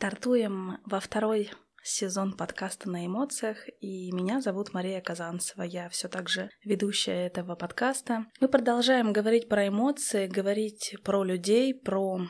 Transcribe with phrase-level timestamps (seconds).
[0.00, 1.50] Стартуем во второй
[1.82, 5.60] сезон подкаста на эмоциях, и меня зовут Мария Казанцева.
[5.62, 8.24] Я все так же ведущая этого подкаста.
[8.40, 12.22] Мы продолжаем говорить про эмоции, говорить про людей, про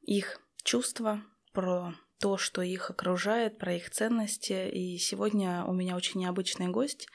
[0.00, 1.20] их чувства,
[1.52, 4.66] про то, что их окружает, про их ценности.
[4.70, 7.08] И сегодня у меня очень необычный гость.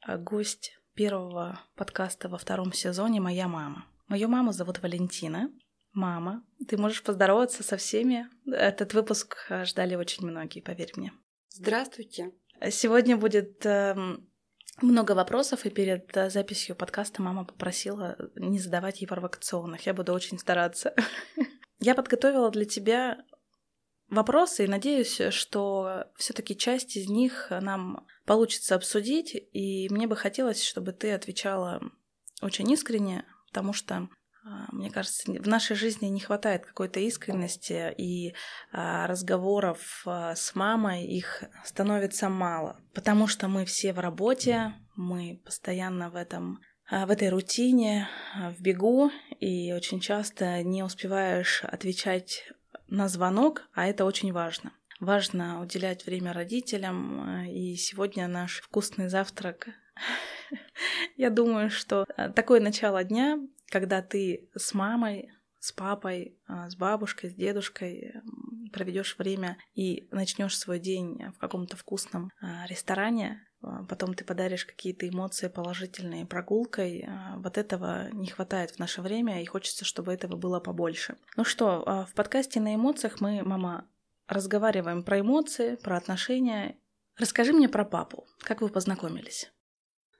[0.00, 3.84] А гость первого подкаста во втором сезоне моя мама.
[4.08, 5.50] Мою маму зовут Валентина.
[5.92, 8.26] Мама, ты можешь поздороваться со всеми.
[8.46, 11.12] Этот выпуск э, ждали очень многие, поверь мне.
[11.50, 12.32] Здравствуйте.
[12.70, 13.94] Сегодня будет э,
[14.80, 19.84] много вопросов, и перед э, записью подкаста мама попросила не задавать ей провокационных.
[19.84, 20.94] Я буду очень стараться.
[21.78, 23.22] Я подготовила для тебя
[24.08, 30.64] вопросы и надеюсь, что все-таки часть из них нам получится обсудить, и мне бы хотелось,
[30.64, 31.82] чтобы ты отвечала
[32.40, 34.08] очень искренне, потому что
[34.72, 38.34] мне кажется, в нашей жизни не хватает какой-то искренности, и
[38.72, 45.40] а, разговоров а, с мамой их становится мало, потому что мы все в работе, мы
[45.44, 52.52] постоянно в этом в этой рутине, в бегу, и очень часто не успеваешь отвечать
[52.88, 54.72] на звонок, а это очень важно.
[55.00, 59.68] Важно уделять время родителям, и сегодня наш вкусный завтрак
[61.16, 63.38] я думаю, что такое начало дня
[63.72, 68.12] когда ты с мамой, с папой, а, с бабушкой, с дедушкой
[68.70, 74.66] проведешь время и начнешь свой день в каком-то вкусном а, ресторане, а, потом ты подаришь
[74.66, 77.08] какие-то эмоции положительные прогулкой.
[77.36, 81.16] Вот этого не хватает в наше время, и хочется, чтобы этого было побольше.
[81.36, 83.88] Ну что, в подкасте на эмоциях мы, мама,
[84.28, 86.76] разговариваем про эмоции, про отношения.
[87.16, 88.26] Расскажи мне про папу.
[88.40, 89.50] Как вы познакомились?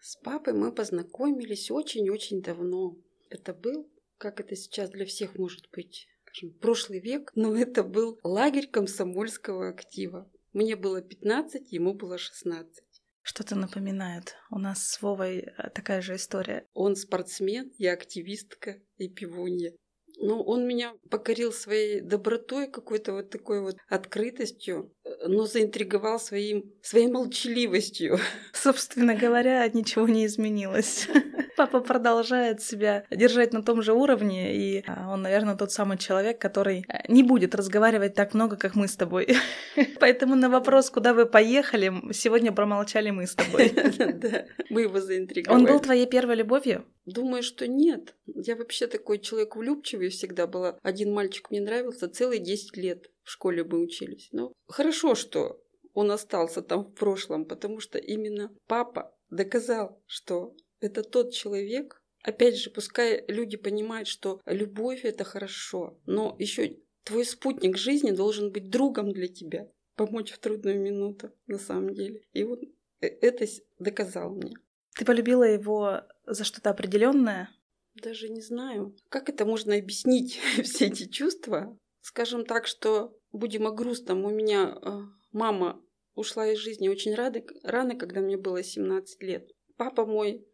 [0.05, 2.97] С папой мы познакомились очень-очень давно.
[3.31, 8.19] Это был, как это сейчас для всех может быть, скажем, прошлый век, но это был
[8.25, 10.29] лагерь комсомольского актива.
[10.53, 12.83] Мне было 15, ему было 16.
[13.23, 14.35] Что-то напоминает.
[14.51, 16.67] У нас с Вовой э, такая же история.
[16.75, 19.73] Он спортсмен, я активистка и пивунья.
[20.19, 26.73] Но он меня покорил своей добротой, какой-то вот такой вот открытостью, э, но заинтриговал своим,
[26.83, 28.19] своей молчаливостью.
[28.53, 31.09] Собственно говоря, ничего не изменилось.
[31.63, 36.41] Папа продолжает себя держать на том же уровне, и а, он, наверное, тот самый человек,
[36.41, 39.37] который э, не будет разговаривать так много, как мы с тобой.
[40.01, 43.73] Поэтому на вопрос, куда вы поехали, сегодня промолчали мы с тобой.
[44.71, 45.61] Мы его заинтриговали.
[45.61, 46.85] Он был твоей первой любовью?
[47.07, 48.17] Думаю, что нет.
[48.27, 50.79] Я вообще такой человек влюбчивый всегда была.
[50.83, 53.09] Один мальчик мне нравился целые 10 лет.
[53.23, 54.31] В школе мы учились.
[54.33, 55.63] Но хорошо, что
[55.95, 62.57] он остался там в прошлом, потому что именно папа доказал, что это тот человек, опять
[62.57, 68.71] же, пускай люди понимают, что любовь это хорошо, но еще твой спутник жизни должен быть
[68.71, 72.23] другом для тебя, помочь в трудную минуту, на самом деле.
[72.33, 72.61] И вот
[73.01, 73.47] э, это
[73.79, 74.55] доказал мне.
[74.97, 77.51] Ты полюбила его за что-то определенное?
[77.95, 78.97] Даже не знаю.
[79.09, 81.79] Как это можно объяснить, все эти чувства?
[82.01, 84.25] Скажем так, что будем о грустном.
[84.25, 84.91] У меня э,
[85.33, 85.83] мама
[86.15, 89.51] ушла из жизни очень рано, рано, когда мне было 17 лет.
[89.77, 90.47] Папа мой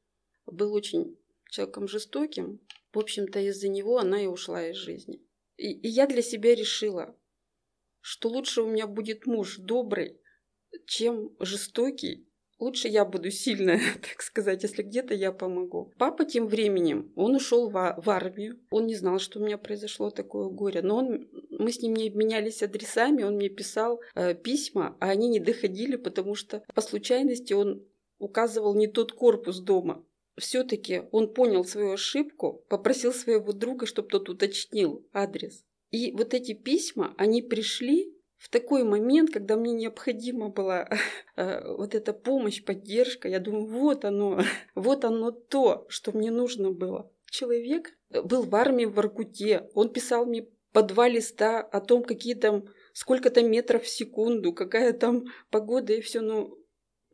[0.50, 1.18] был очень
[1.50, 2.60] человеком жестоким.
[2.92, 5.22] В общем-то, из-за него она и ушла из жизни.
[5.56, 7.16] И, и я для себя решила,
[8.00, 10.20] что лучше у меня будет муж добрый,
[10.86, 12.26] чем жестокий.
[12.58, 15.92] Лучше я буду сильная, так сказать, если где-то я помогу.
[15.96, 18.58] Папа тем временем, он ушел в, в армию.
[18.70, 20.82] Он не знал, что у меня произошло такое горе.
[20.82, 25.28] Но он, мы с ним не обменялись адресами, он мне писал э, письма, а они
[25.28, 27.86] не доходили, потому что по случайности он
[28.18, 30.04] указывал не тот корпус дома
[30.38, 35.64] все-таки он понял свою ошибку, попросил своего друга, чтобы тот уточнил адрес.
[35.90, 40.88] И вот эти письма, они пришли в такой момент, когда мне необходима была
[41.36, 43.28] э, вот эта помощь, поддержка.
[43.28, 44.40] Я думаю, вот оно,
[44.74, 47.10] вот оно то, что мне нужно было.
[47.30, 52.34] Человек был в армии в Воркуте, он писал мне по два листа о том, какие
[52.34, 56.20] там сколько-то метров в секунду, какая там погода и все.
[56.20, 56.56] Но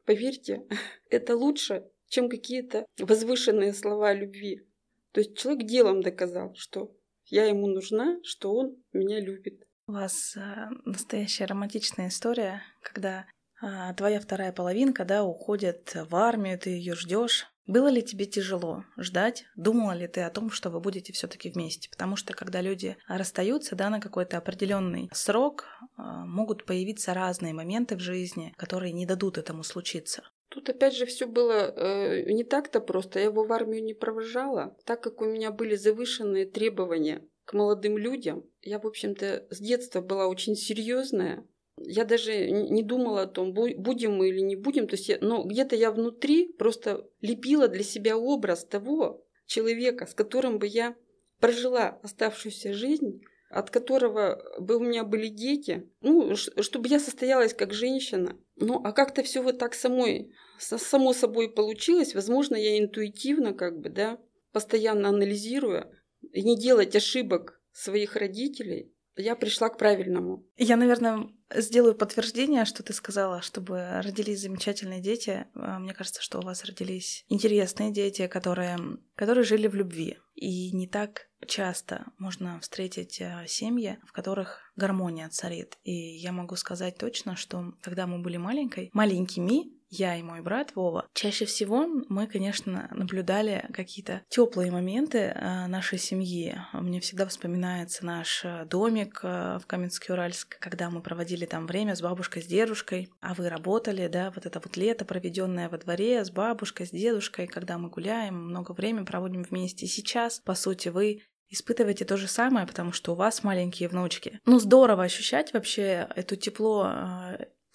[0.04, 0.66] поверьте,
[1.10, 4.66] это лучше, чем какие-то возвышенные слова любви.
[5.12, 6.94] То есть человек делом доказал, что
[7.26, 9.64] я ему нужна, что он меня любит.
[9.86, 10.40] У вас э,
[10.84, 13.26] настоящая романтичная история, когда
[13.62, 17.46] э, твоя вторая половинка, да, уходит в армию, ты ее ждешь.
[17.66, 19.46] Было ли тебе тяжело ждать?
[19.56, 21.88] Думала ли ты о том, что вы будете все-таки вместе?
[21.90, 27.96] Потому что когда люди расстаются, да, на какой-то определенный срок, э, могут появиться разные моменты
[27.96, 30.22] в жизни, которые не дадут этому случиться.
[30.54, 33.18] Тут опять же все было э, не так-то просто.
[33.18, 37.98] Я его в армию не провожала, так как у меня были завышенные требования к молодым
[37.98, 38.48] людям.
[38.62, 41.44] Я, в общем-то, с детства была очень серьезная.
[41.76, 44.86] я даже не думала о том, будем мы или не будем.
[44.86, 50.14] То есть я, но где-то я внутри просто лепила для себя образ того человека, с
[50.14, 50.94] которым бы я
[51.40, 53.24] прожила оставшуюся жизнь,
[53.54, 58.36] от которого бы у меня были дети, ну, чтобы я состоялась как женщина.
[58.56, 62.14] Ну, а как-то все вот так самой, само собой получилось.
[62.14, 64.18] Возможно, я интуитивно как бы, да,
[64.52, 65.88] постоянно анализируя,
[66.22, 70.44] не делать ошибок своих родителей, я пришла к правильному.
[70.56, 75.46] Я, наверное, сделаю подтверждение, что ты сказала, чтобы родились замечательные дети.
[75.54, 78.78] А, мне кажется, что у вас родились интересные дети, которые,
[79.14, 80.18] которые жили в любви.
[80.34, 85.78] И не так часто можно встретить а, семьи, в которых гармония царит.
[85.84, 90.74] И я могу сказать точно, что когда мы были маленькой, маленькими, я и мой брат
[90.74, 96.56] Вова, чаще всего мы, конечно, наблюдали какие-то теплые моменты э, нашей семьи.
[96.72, 102.02] Мне всегда вспоминается наш э, домик э, в Каменске-Уральск, когда мы проводили там время с
[102.02, 106.30] бабушкой, с дедушкой, а вы работали, да, вот это вот лето, проведенное во дворе с
[106.30, 109.86] бабушкой, с дедушкой, когда мы гуляем, много времени проводим вместе.
[109.86, 114.40] И сейчас, по сути, вы испытываете то же самое, потому что у вас маленькие внучки.
[114.44, 116.90] Ну, здорово ощущать вообще это тепло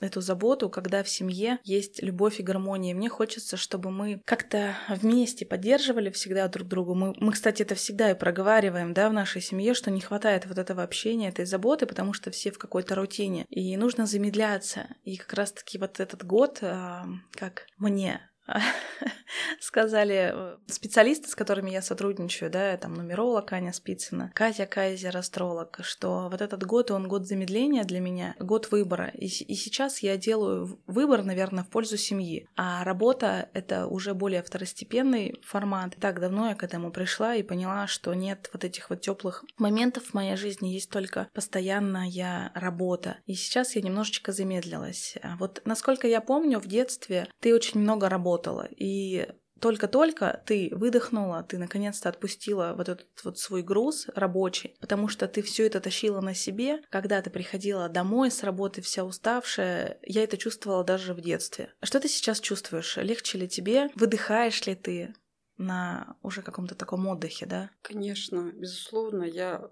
[0.02, 2.96] эту заботу, когда в семье есть любовь и гармония.
[2.96, 6.94] Мне хочется, чтобы мы как-то вместе поддерживали всегда друг друга.
[6.94, 10.58] Мы, мы, кстати, это всегда и проговариваем, да, в нашей семье, что не хватает вот
[10.58, 13.46] этого общения, этой заботы, потому что все в какой-то рутине.
[13.50, 14.88] И нужно замедляться.
[15.04, 18.29] И как раз-таки вот этот год, а, как мне
[19.60, 25.80] сказали э, специалисты, с которыми я сотрудничаю, да, там нумеролог Аня Спицына, Катя Кайзер, астролог,
[25.82, 29.12] что вот этот год, он год замедления для меня, год выбора.
[29.14, 32.48] И, и сейчас я делаю выбор, наверное, в пользу семьи.
[32.56, 35.96] А работа— это уже более второстепенный формат.
[36.00, 40.06] Так давно я к этому пришла и поняла, что нет вот этих вот теплых моментов
[40.06, 43.18] в моей жизни, есть только постоянная работа.
[43.26, 45.16] И сейчас я немножечко замедлилась.
[45.22, 48.68] А вот насколько я помню, в детстве ты очень много работал работала.
[48.76, 49.28] И
[49.60, 55.42] только-только ты выдохнула, ты наконец-то отпустила вот этот вот свой груз рабочий, потому что ты
[55.42, 56.82] все это тащила на себе.
[56.90, 61.74] Когда ты приходила домой с работы вся уставшая, я это чувствовала даже в детстве.
[61.84, 62.96] Что ты сейчас чувствуешь?
[62.98, 63.90] Легче ли тебе?
[63.96, 65.14] Выдыхаешь ли ты?
[65.62, 67.70] на уже каком-то таком отдыхе, да?
[67.82, 69.70] Конечно, безусловно, я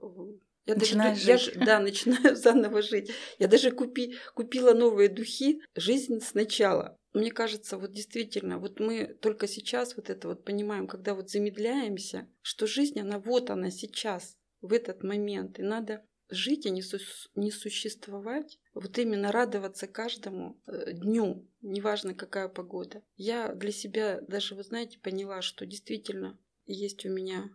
[0.67, 1.55] я Начинаешь даже, жить.
[1.55, 3.09] Я, да, начинаю заново жить.
[3.39, 6.97] Я даже купи, купила новые духи «Жизнь сначала».
[7.17, 12.27] Мне кажется, вот действительно, вот мы только сейчас вот это вот понимаем, когда вот замедляемся,
[12.41, 15.59] что жизнь, она вот она сейчас, в этот момент.
[15.59, 16.97] И надо жить и не, су
[17.35, 23.01] не существовать, вот именно радоваться каждому э, дню, неважно какая погода.
[23.15, 27.49] Я для себя даже, вы знаете, поняла, что действительно есть у меня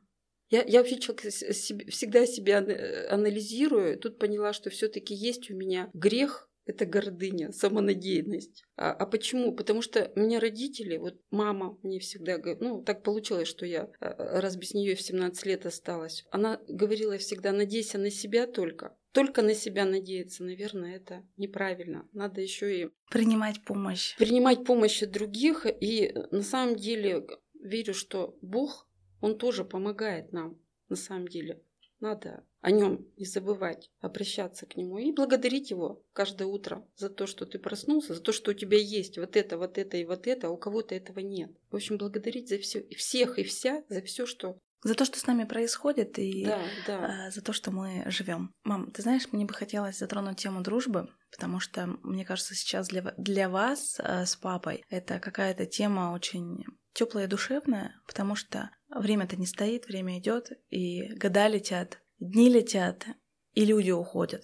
[0.49, 2.58] я, я вообще человек всегда себя
[3.08, 3.99] анализирую.
[3.99, 8.64] Тут поняла, что все-таки есть у меня грех это гордыня, самонадеянность.
[8.76, 9.53] А, а почему?
[9.53, 14.56] Потому что меня родители, вот мама мне всегда, ну так получилось, что я а, раз
[14.56, 16.25] без нее в 17 лет осталась.
[16.31, 18.97] Она говорила всегда, надейся на себя только.
[19.12, 22.09] Только на себя надеяться, наверное, это неправильно.
[22.12, 24.17] Надо еще и принимать помощь.
[24.17, 25.67] Принимать помощь от других.
[25.67, 27.26] И на самом деле
[27.61, 28.88] верю, что Бог
[29.20, 30.58] он тоже помогает нам,
[30.88, 31.62] на самом деле.
[32.03, 37.29] Надо о нем не забывать, обращаться к нему и благодарить его каждое утро за то,
[37.29, 40.27] что ты проснулся, за то, что у тебя есть вот это, вот это и вот
[40.27, 41.53] это, а у кого-то этого нет.
[41.71, 45.21] В общем, благодарить за все, и всех и вся, за все, что за то, что
[45.21, 47.29] с нами происходит, и да, да.
[47.29, 48.53] Э, за то, что мы живем.
[48.65, 53.15] Мам, ты знаешь, мне бы хотелось затронуть тему дружбы, потому что, мне кажется, сейчас для,
[53.17, 59.37] для вас э, с папой это какая-то тема очень теплая и душевная, потому что время-то
[59.37, 63.06] не стоит, время идет, и года летят, дни летят,
[63.55, 64.43] и люди уходят.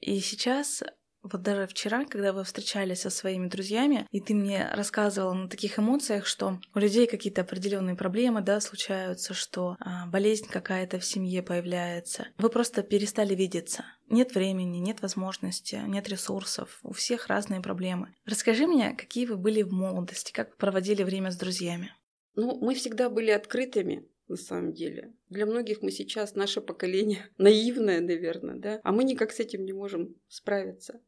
[0.00, 0.82] И сейчас
[1.22, 5.78] вот даже вчера, когда вы встречались со своими друзьями, и ты мне рассказывала на таких
[5.78, 11.42] эмоциях, что у людей какие-то определенные проблемы, да, случаются, что а, болезнь какая-то в семье
[11.42, 12.26] появляется.
[12.38, 13.84] Вы просто перестали видеться.
[14.08, 16.80] Нет времени, нет возможности, нет ресурсов.
[16.82, 18.14] У всех разные проблемы.
[18.26, 21.94] Расскажи мне, какие вы были в молодости, как проводили время с друзьями?
[22.34, 25.14] Ну, мы всегда были открытыми, на самом деле.
[25.28, 29.72] Для многих мы сейчас, наше поколение, наивное, наверное, да, а мы никак с этим не
[29.72, 31.00] можем справиться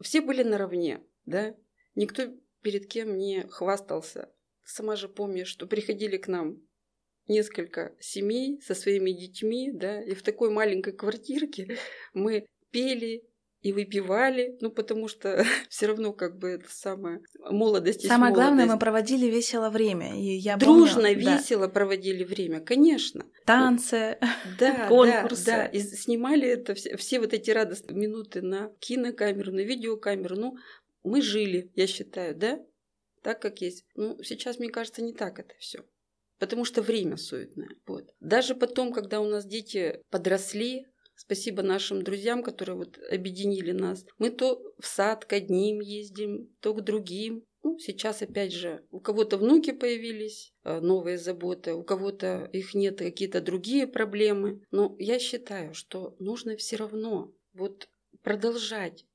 [0.00, 1.56] все были наравне, да,
[1.94, 4.32] никто перед кем не хвастался.
[4.64, 6.62] Сама же помнишь, что приходили к нам
[7.28, 11.78] несколько семей со своими детьми, да, и в такой маленькой квартирке
[12.14, 13.24] мы пели,
[13.64, 18.06] и выпивали, ну потому что все равно как бы это самое молодость.
[18.06, 18.34] Самое молодость.
[18.34, 21.72] главное, мы проводили весело время, и я дружно, помню, весело да.
[21.72, 23.24] проводили время, конечно.
[23.46, 24.18] Танцы,
[24.58, 29.50] да, конкурсы, да, да, и снимали это все, все вот эти радостные минуты на кинокамеру,
[29.50, 30.36] на видеокамеру.
[30.36, 30.56] Ну,
[31.02, 32.60] мы жили, я считаю, да,
[33.22, 33.86] так как есть.
[33.94, 35.84] Ну, сейчас мне кажется не так это все
[36.38, 37.70] потому что время суетное.
[37.86, 38.12] Вот.
[38.20, 44.04] Даже потом, когда у нас дети подросли, Спасибо нашим друзьям, которые вот объединили нас.
[44.18, 47.44] Мы то в сад к одним ездим, то к другим.
[47.62, 52.98] Ну, сейчас, опять же, у кого-то внуки появились, э, новые заботы, у кого-то их нет,
[52.98, 54.62] какие-то другие проблемы.
[54.70, 57.88] Но я считаю, что нужно все равно вот
[58.22, 59.06] продолжать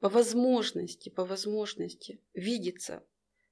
[0.00, 3.04] по возможности, по возможности видеться,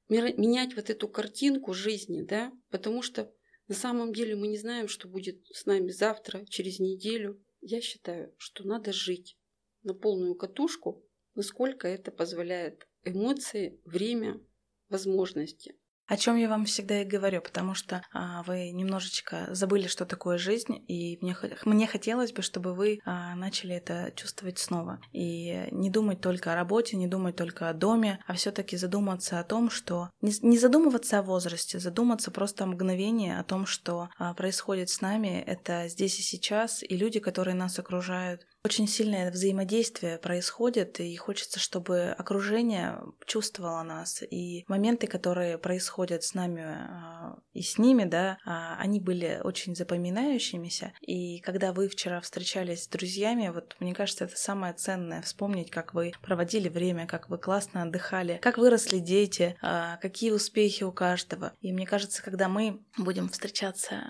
[0.09, 3.33] менять вот эту картинку жизни, да, потому что
[3.69, 7.41] на самом деле мы не знаем, что будет с нами завтра, через неделю.
[7.61, 9.39] Я считаю, что надо жить
[9.83, 14.41] на полную катушку, насколько это позволяет эмоции, время,
[14.89, 15.80] возможности.
[16.11, 20.39] О чем я вам всегда и говорю, потому что а, вы немножечко забыли, что такое
[20.39, 25.01] жизнь, и мне, мне хотелось бы, чтобы вы а, начали это чувствовать снова.
[25.13, 29.45] И не думать только о работе, не думать только о доме, а все-таки задуматься о
[29.45, 30.11] том, что...
[30.21, 35.01] Не, не задумываться о возрасте, задуматься просто о мгновении, о том, что а, происходит с
[35.01, 41.17] нами, это здесь и сейчас, и люди, которые нас окружают, очень сильное взаимодействие происходит, и
[41.17, 48.05] хочется, чтобы окружение чувствовало нас, и моменты, которые происходят с нами а, и с ними,
[48.05, 50.93] да, а, они были очень запоминающимися.
[51.01, 55.95] И когда вы вчера встречались с друзьями, вот мне кажется, это самое ценное вспомнить, как
[55.95, 61.55] вы проводили время, как вы классно отдыхали, как выросли дети, а, какие успехи у каждого.
[61.63, 64.03] И мне кажется, когда мы будем встречаться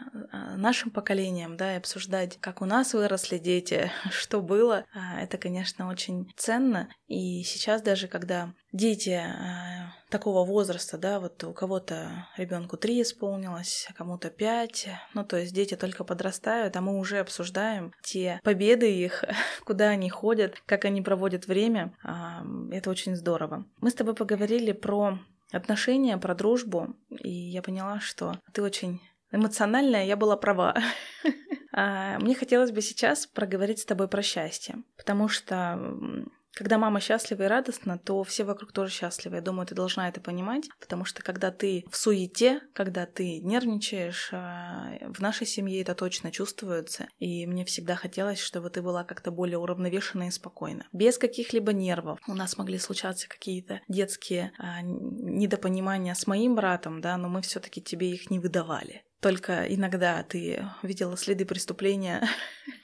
[0.57, 4.85] нашим поколением, да, и обсуждать, как у нас выросли дети, что было.
[4.95, 6.89] А, это, конечно, очень ценно.
[7.07, 13.87] И сейчас даже, когда дети а, такого возраста, да, вот у кого-то ребенку три исполнилось,
[13.89, 18.93] а кому-то пять, ну, то есть дети только подрастают, а мы уже обсуждаем те победы
[18.93, 19.25] их,
[19.65, 21.95] куда они ходят, как они проводят время.
[22.03, 23.65] А, это очень здорово.
[23.81, 25.19] Мы с тобой поговорили про
[25.53, 29.01] отношения, про дружбу, и я поняла, что ты очень
[29.33, 30.77] эмоциональная, я была права.
[31.73, 37.45] А, мне хотелось бы сейчас проговорить с тобой про счастье, потому что когда мама счастлива
[37.45, 39.37] и радостна, то все вокруг тоже счастливы.
[39.37, 44.31] Я думаю, ты должна это понимать, потому что когда ты в суете, когда ты нервничаешь,
[44.33, 47.07] а, в нашей семье это точно чувствуется.
[47.19, 50.87] И мне всегда хотелось, чтобы ты была как-то более уравновешена и спокойна.
[50.93, 52.19] Без каких-либо нервов.
[52.27, 57.81] У нас могли случаться какие-то детские а, недопонимания с моим братом, да, но мы все-таки
[57.81, 59.05] тебе их не выдавали.
[59.21, 62.27] Только иногда ты видела следы преступления,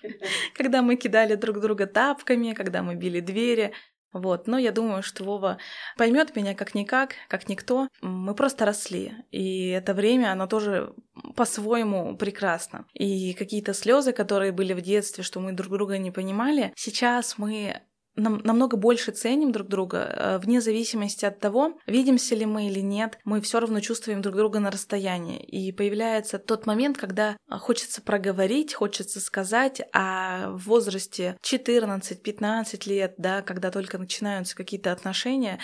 [0.54, 3.72] когда мы кидали друг друга тапками, когда мы били двери.
[4.12, 5.58] Вот, но я думаю, что Вова
[5.98, 7.88] поймет меня как никак, как никто.
[8.00, 10.94] Мы просто росли, и это время, оно тоже
[11.34, 12.86] по-своему прекрасно.
[12.94, 17.82] И какие-то слезы, которые были в детстве, что мы друг друга не понимали, сейчас мы
[18.16, 22.80] нам, намного больше ценим друг друга, э, вне зависимости от того, видимся ли мы или
[22.80, 25.38] нет, мы все равно чувствуем друг друга на расстоянии.
[25.38, 33.42] И появляется тот момент, когда хочется проговорить, хочется сказать, а в возрасте 14-15 лет, да,
[33.42, 35.58] когда только начинаются какие-то отношения,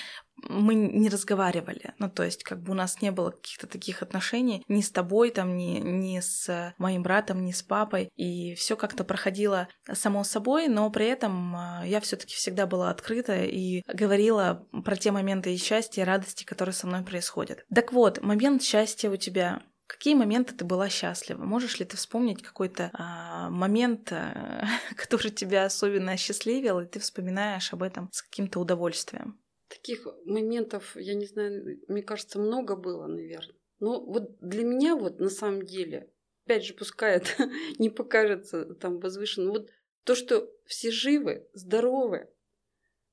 [0.48, 1.94] мы не разговаривали.
[1.98, 5.30] Ну, то есть, как бы у нас не было каких-то таких отношений ни с тобой,
[5.30, 8.10] там, ни, ни с моим братом, ни с папой.
[8.16, 13.42] И все как-то проходило само собой, но при этом а, я все-таки всегда была открыта
[13.44, 17.64] и говорила про те моменты и счастья, и радости, которые со мной происходят.
[17.74, 21.44] Так вот, момент счастья у тебя Какие моменты ты была счастлива?
[21.44, 24.64] Можешь ли ты вспомнить какой-то а, момент, а,
[24.96, 29.38] который тебя особенно осчастливил, и ты вспоминаешь об этом с каким-то удовольствием?
[29.72, 33.56] Таких моментов, я не знаю, мне кажется, много было, наверное.
[33.80, 36.10] Но вот для меня вот на самом деле,
[36.44, 39.70] опять же, пускай это не покажется там возвышенно, вот
[40.04, 42.28] то, что все живы, здоровы,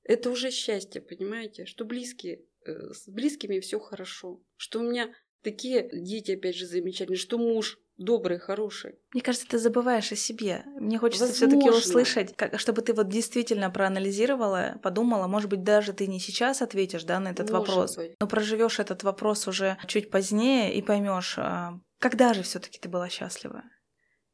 [0.02, 1.64] это уже счастье, понимаете?
[1.64, 4.42] Что близкие, э, с близкими все хорошо.
[4.56, 8.98] Что у меня такие дети, опять же, замечательные, что муж добрый, хороший.
[9.12, 10.64] Мне кажется, ты забываешь о себе.
[10.78, 16.06] Мне хочется все-таки услышать, как, чтобы ты вот действительно проанализировала, подумала, может быть, даже ты
[16.06, 18.16] не сейчас ответишь, да, на этот может вопрос, быть.
[18.18, 23.08] но проживешь этот вопрос уже чуть позднее и поймешь, а, когда же все-таки ты была
[23.10, 23.64] счастлива,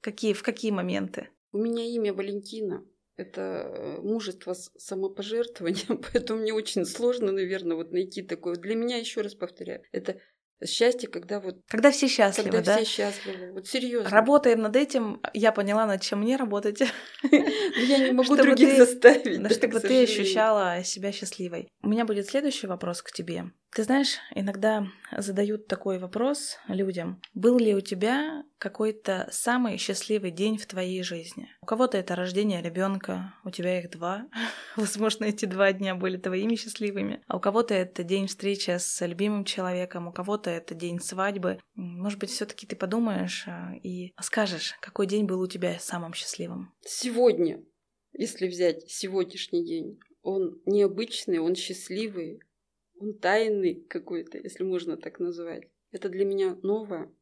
[0.01, 1.29] какие в какие моменты.
[1.53, 2.85] У меня имя Валентина.
[3.17, 8.57] Это э, мужество с самопожертвованием, поэтому мне очень сложно, наверное, вот найти такое.
[8.57, 10.21] Для меня, еще раз повторяю, это
[10.65, 11.57] Счастье, когда вот...
[11.69, 12.77] Когда все счастливы, когда да?
[12.77, 13.53] все счастливы.
[13.53, 14.09] Вот серьезно.
[14.09, 16.81] Работаем над этим, я поняла, над чем мне работать.
[17.23, 19.53] Я не могу других заставить.
[19.53, 21.69] Чтобы ты ощущала себя счастливой.
[21.83, 23.51] У меня будет следующий вопрос к тебе.
[23.77, 27.21] Ты знаешь, иногда задают такой вопрос людям.
[27.35, 31.51] Был ли у тебя какой-то самый счастливый день в твоей жизни?
[31.61, 34.31] У кого-то это рождение ребенка, у тебя их два.
[34.77, 37.23] Возможно, эти два дня были твоими счастливыми.
[37.27, 41.61] А у кого-то это день встречи с любимым человеком, у кого-то это день свадьбы.
[41.75, 46.73] Может быть, все-таки ты подумаешь а, и скажешь, какой день был у тебя самым счастливым?
[46.81, 47.63] Сегодня,
[48.15, 52.41] если взять сегодняшний день, он необычный, он счастливый,
[52.99, 55.69] он тайный какой-то, если можно так назвать.
[55.91, 57.13] Это для меня новое.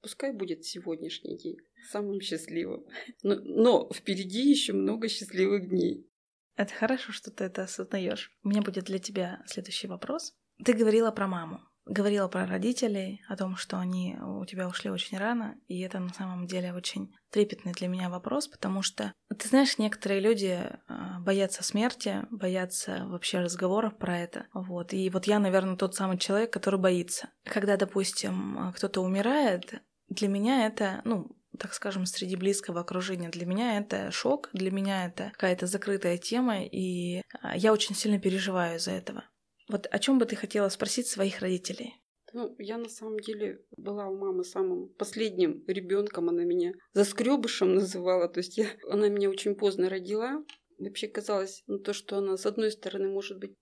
[0.00, 1.56] Пускай будет сегодняшний день
[1.90, 2.86] самым счастливым.
[3.22, 6.10] Но, но впереди еще много счастливых дней.
[6.56, 8.36] Это хорошо, что ты это осознаешь.
[8.42, 10.34] У меня будет для тебя следующий вопрос.
[10.64, 15.18] Ты говорила про маму, говорила про родителей, о том, что они у тебя ушли очень
[15.18, 19.78] рано, и это на самом деле очень трепетный для меня вопрос, потому что, ты знаешь,
[19.78, 24.92] некоторые люди а, боятся смерти, боятся вообще разговоров про это, вот.
[24.92, 27.30] И вот я, наверное, тот самый человек, который боится.
[27.44, 33.28] Когда, допустим, кто-то умирает, для меня это, ну, так скажем, среди близкого окружения.
[33.28, 38.18] Для меня это шок, для меня это какая-то закрытая тема, и а, я очень сильно
[38.18, 39.24] переживаю из-за этого.
[39.68, 41.94] Вот о чем бы ты хотела спросить своих родителей?
[42.32, 46.28] Ну, я на самом деле была у мамы самым последним ребенком.
[46.28, 48.28] Она меня заскребышем называла.
[48.28, 50.44] То есть я, она меня очень поздно родила.
[50.78, 53.54] Вообще казалось, ну, то, что она, с одной стороны, может быть,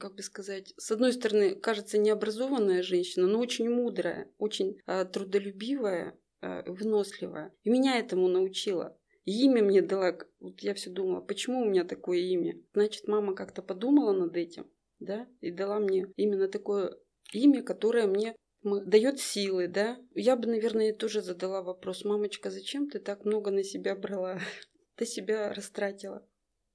[0.00, 6.18] как бы сказать, с одной стороны, кажется необразованная женщина, но очень мудрая, очень а, трудолюбивая,
[6.40, 7.54] а, выносливая.
[7.62, 8.98] И меня этому научила.
[9.24, 12.60] Имя мне дала, вот я все думала, почему у меня такое имя?
[12.74, 14.70] Значит, мама как-то подумала над этим,
[15.00, 16.96] да, и дала мне именно такое
[17.32, 19.98] имя, которое мне дает силы, да.
[20.14, 24.40] Я бы, наверное, тоже задала вопрос, мамочка, зачем ты так много на себя брала?
[24.96, 26.26] Ты себя растратила.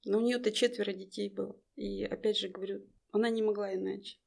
[0.04, 1.60] Но у нее-то четверо детей было.
[1.74, 4.18] И опять же говорю, она не могла иначе.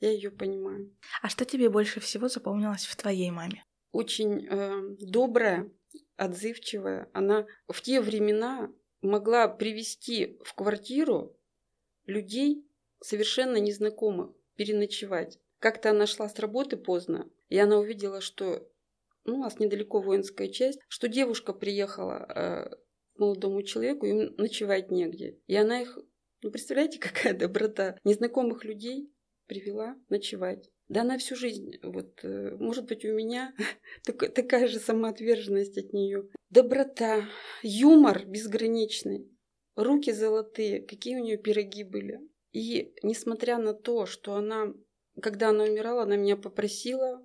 [0.00, 0.94] Я ее понимаю.
[1.22, 3.62] А что тебе больше всего запомнилось в твоей маме?
[3.92, 5.70] Очень э, добрая,
[6.16, 7.10] отзывчивая.
[7.12, 8.72] Она в те времена
[9.02, 11.36] могла привести в квартиру
[12.06, 12.66] людей
[13.04, 15.38] совершенно незнакомых, переночевать.
[15.58, 18.68] Как-то она шла с работы поздно, и она увидела, что
[19.24, 22.76] ну, у нас недалеко воинская часть, что девушка приехала э,
[23.14, 25.38] к молодому человеку, им ночевать негде.
[25.46, 25.98] И она их,
[26.42, 29.10] ну, представляете, какая доброта, незнакомых людей
[29.46, 30.70] привела ночевать.
[30.88, 33.54] Да она всю жизнь, вот, э, может быть, у меня
[34.04, 36.28] так- такая же самоотверженность от нее.
[36.50, 37.28] Доброта,
[37.62, 39.30] юмор безграничный,
[39.76, 42.20] руки золотые, какие у нее пироги были.
[42.54, 44.72] И несмотря на то, что она,
[45.20, 47.20] когда она умирала, она меня попросила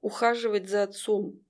[0.00, 1.44] ухаживать за отцом,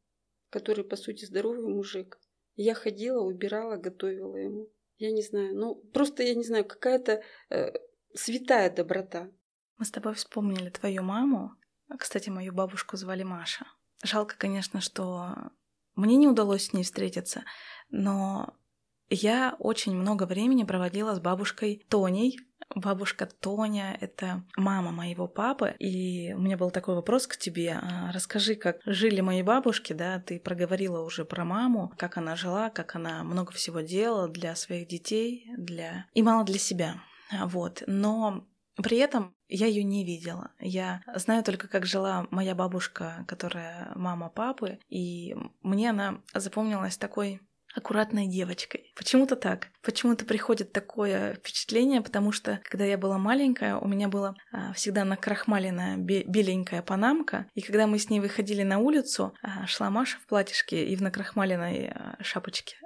[0.48, 2.18] который, по сути, здоровый мужик.
[2.56, 4.70] Я ходила, убирала, готовила ему.
[4.96, 7.72] Я не знаю, ну, просто я не знаю, какая-то э,
[8.14, 9.30] святая доброта.
[9.76, 11.52] Мы с тобой вспомнили твою маму.
[11.98, 13.66] Кстати, мою бабушку звали Маша.
[14.02, 15.34] Жалко, конечно, что
[15.96, 17.44] мне не удалось с ней встретиться,
[17.90, 18.56] но
[19.10, 22.38] я очень много времени проводила с бабушкой Тоней.
[22.74, 27.78] Бабушка Тоня— это мама моего папы, и у меня был такой вопрос к тебе.
[27.80, 32.70] А, Расскажи, как жили мои бабушки, да, ты проговорила уже про маму, как она жила,
[32.70, 36.06] как она много всего делала для своих детей, для...
[36.14, 36.96] и мало для себя.
[37.30, 38.46] А, Вот, но
[38.76, 40.50] при этом я ее не видела.
[40.58, 47.40] Я знаю только, как жила моя бабушка, которая мама папы, и мне она запомнилась такой
[47.74, 48.92] аккуратной девочкой.
[48.96, 49.68] Почему-то так.
[49.82, 55.04] Почему-то приходит такое впечатление, потому что, когда я была маленькая, у меня была а, всегда
[55.04, 60.18] накрахмаленная бе- беленькая панамка, и когда мы с ней выходили на улицу, а, шла Маша
[60.18, 62.76] в платьишке и в накрахмаленной а, шапочке.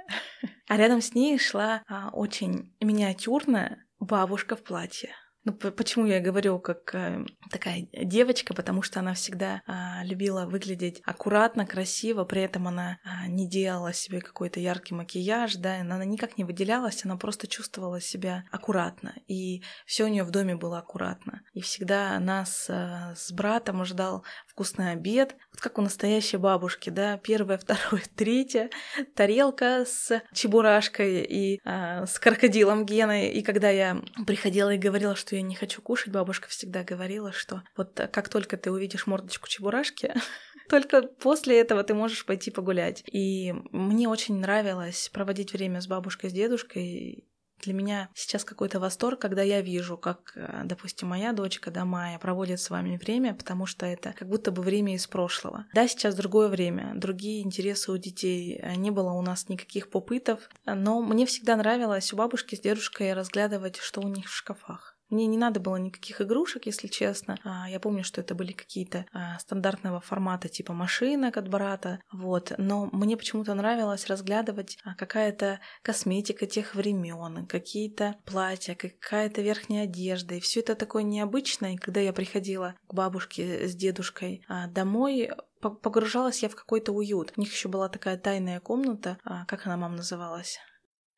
[0.69, 5.11] А рядом с ней шла а, очень миниатюрная бабушка в платье.
[5.47, 11.01] Ну, почему я говорю как э, такая девочка, потому что она всегда а, любила выглядеть
[11.05, 16.37] аккуратно, красиво, при этом она а, не делала себе какой-то яркий макияж, да, она никак
[16.37, 21.43] не выделялась, она просто чувствовала себя аккуратно, и все у нее в доме было аккуратно.
[21.53, 24.25] И всегда нас а, с братом ждал
[24.57, 28.71] вкусный обед, вот как у настоящей бабушки, да, первое, второе, третье,
[29.15, 33.29] тарелка с чебурашкой и а, с крокодилом Геной.
[33.29, 37.65] И когда я приходила и говорила, что я не хочу кушать, бабушка всегда говорила, что
[37.77, 40.15] вот как только ты увидишь мордочку чебурашки,
[40.71, 43.05] только после этого ты можешь пойти погулять.
[43.13, 47.29] И мне очень нравилось проводить время с бабушкой, с дедушкой.
[47.61, 52.19] Для меня сейчас какой-то восторг, когда я вижу, как, э, допустим, моя дочка, да, Майя,
[52.19, 55.67] проводит с вами время, потому что это как будто бы время из прошлого.
[55.75, 60.41] Да, сейчас другое время, другие интересы у детей, э, не было у нас никаких попытов,
[60.65, 64.96] но мне всегда нравилось у бабушки с дедушкой разглядывать, что у них в шкафах.
[65.09, 67.39] Мне не надо было никаких игрушек, если честно.
[67.45, 72.53] А, я помню, что это были какие-то а, стандартного формата, типа машинок от брата, вот.
[72.59, 80.35] Но мне почему-то нравилось разглядывать а, какая-то косметика тех времен, какие-то платья, какая-то верхняя одежда.
[80.35, 81.75] И все это такое необычное.
[81.75, 87.33] И когда я приходила к бабушке с дедушкой домой, погружалась я в какой-то уют.
[87.37, 90.59] У них еще была такая тайная комната, как она, мам, называлась?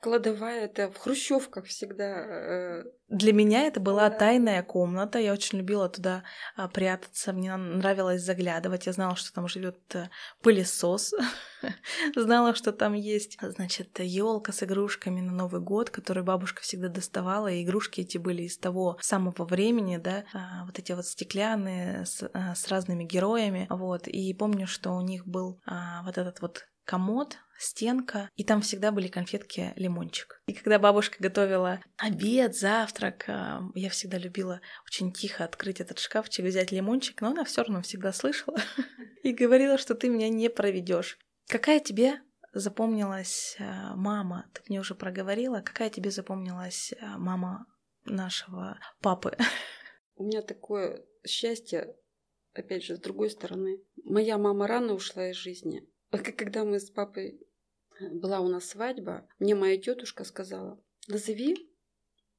[0.01, 2.05] Кладовая это в хрущевках всегда.
[2.05, 5.19] Э, Для меня это была тайная комната.
[5.19, 6.23] Я очень любила туда
[6.55, 7.33] а, прятаться.
[7.33, 8.87] Мне нравилось заглядывать.
[8.87, 10.09] Я знала, что там живет э,
[10.41, 11.15] пылесос.
[12.15, 17.49] знала, что там есть, значит, елка с игрушками на Новый год, которую бабушка всегда доставала.
[17.49, 22.23] И игрушки эти были из того самого времени, да, а, вот эти вот стеклянные с,
[22.33, 23.67] а, с разными героями.
[23.69, 24.07] Вот.
[24.07, 28.92] И помню, что у них был а, вот этот вот комод, стенка, и там всегда
[28.92, 30.42] были конфетки лимончик.
[30.47, 36.44] И когда бабушка готовила обед, завтрак, а, я всегда любила очень тихо открыть этот шкафчик,
[36.44, 38.59] взять лимончик, но она все равно всегда слышала
[39.23, 41.18] и говорила, что ты меня не проведешь.
[41.49, 42.21] Какая тебе
[42.53, 44.51] запомнилась а, мама?
[44.55, 45.61] Ты мне уже проговорила.
[45.61, 47.66] Какая тебе запомнилась а, мама
[48.05, 49.37] нашего папы?
[50.16, 51.97] У меня такое счастье,
[52.53, 53.81] опять же, с другой стороны.
[54.05, 57.48] Моя мама рано ушла из жизни, когда мы с папой э,
[58.01, 61.57] была у нас свадьба, мне моя тетушка сказала, назови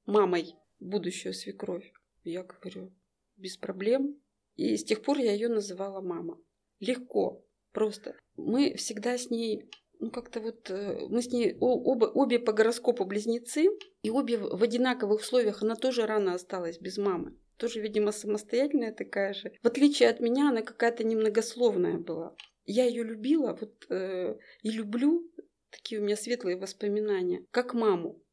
[0.05, 1.91] мамой будущую свекровь.
[2.23, 2.93] Я говорю,
[3.37, 4.19] без проблем.
[4.55, 6.37] И с тех пор я ее называла мама.
[6.79, 8.15] Легко, просто.
[8.35, 9.69] Мы всегда с ней,
[9.99, 13.69] ну как-то вот, э, мы с ней оба, обе по гороскопу близнецы,
[14.01, 15.61] и обе в одинаковых условиях.
[15.61, 17.37] Она тоже рано осталась без мамы.
[17.57, 19.53] Тоже, видимо, самостоятельная такая же.
[19.61, 22.35] В отличие от меня, она какая-то немногословная была
[22.69, 25.27] я ее любила вот, э, и люблю,
[25.71, 28.23] такие у меня светлые воспоминания, как маму.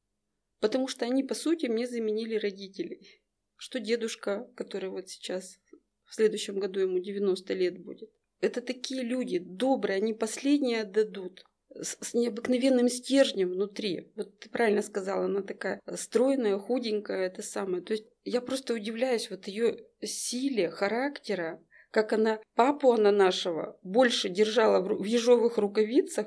[0.61, 3.23] Потому что они, по сути, мне заменили родителей.
[3.57, 5.59] Что дедушка, который вот сейчас,
[6.05, 8.11] в следующем году ему 90 лет будет.
[8.41, 14.13] Это такие люди добрые, они последние отдадут с, с необыкновенным стержнем внутри.
[14.15, 17.83] Вот ты правильно сказала, она такая стройная, худенькая, это самое.
[17.83, 24.29] То есть я просто удивляюсь вот ее силе характера, как она папу она нашего больше
[24.29, 26.27] держала в ежовых рукавицах,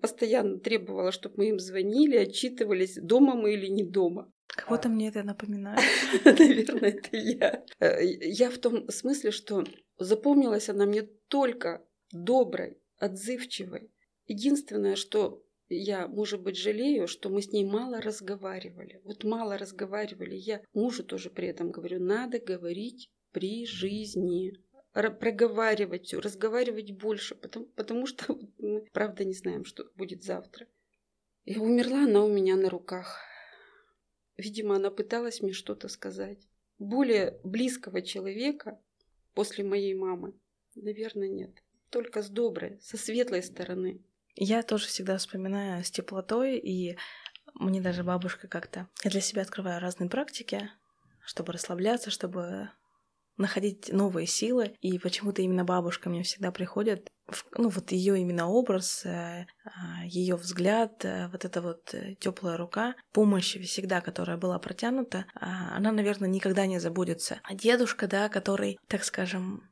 [0.00, 4.30] постоянно требовала, чтобы мы им звонили, отчитывались, дома мы или не дома.
[4.48, 5.80] Кого-то мне это напоминает.
[6.24, 7.64] Наверное, это я.
[7.80, 9.64] Э, я в том смысле, что
[9.98, 13.90] запомнилась она мне только доброй, отзывчивой.
[14.26, 19.00] Единственное, что я, может быть, жалею, что мы с ней мало разговаривали.
[19.04, 20.36] Вот мало разговаривали.
[20.36, 24.52] Я мужу тоже при этом говорю, надо говорить при жизни
[24.94, 30.66] проговаривать разговаривать больше, потому, потому что мы правда не знаем, что будет завтра.
[31.44, 33.20] И умерла она у меня на руках.
[34.36, 36.48] Видимо, она пыталась мне что-то сказать.
[36.78, 38.80] Более близкого человека
[39.34, 40.34] после моей мамы,
[40.74, 41.50] наверное, нет.
[41.90, 44.00] Только с доброй, со светлой стороны.
[44.36, 46.96] Я тоже всегда вспоминаю с теплотой, и
[47.54, 48.88] мне даже бабушка как-то...
[49.04, 50.70] Я для себя открываю разные практики,
[51.24, 52.70] чтобы расслабляться, чтобы
[53.36, 57.08] находить новые силы, и почему-то именно бабушка мне всегда приходит,
[57.56, 62.56] ну вот ее именно образ, э, а, ее взгляд, э, вот эта вот э, теплая
[62.56, 67.40] рука, помощь всегда, которая была протянута, а, она, наверное, никогда не забудется.
[67.44, 69.62] А дедушка, да, который, так скажем,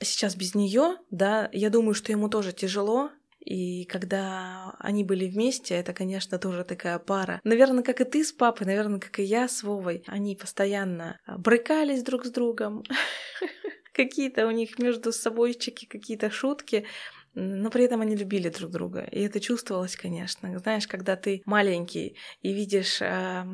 [0.00, 5.74] сейчас без нее, да, я думаю, что ему тоже тяжело, и когда они были вместе,
[5.74, 7.40] это, конечно, тоже такая пара.
[7.44, 11.38] Наверное, как и ты с папой, наверное, как и я с Вовой, они постоянно а,
[11.38, 12.82] брыкались друг с другом.
[13.92, 16.86] Какие-то у них между собойчики, какие-то шутки
[17.34, 19.02] но при этом они любили друг друга.
[19.02, 20.58] И это чувствовалось, конечно.
[20.58, 23.44] Знаешь, когда ты маленький и видишь э,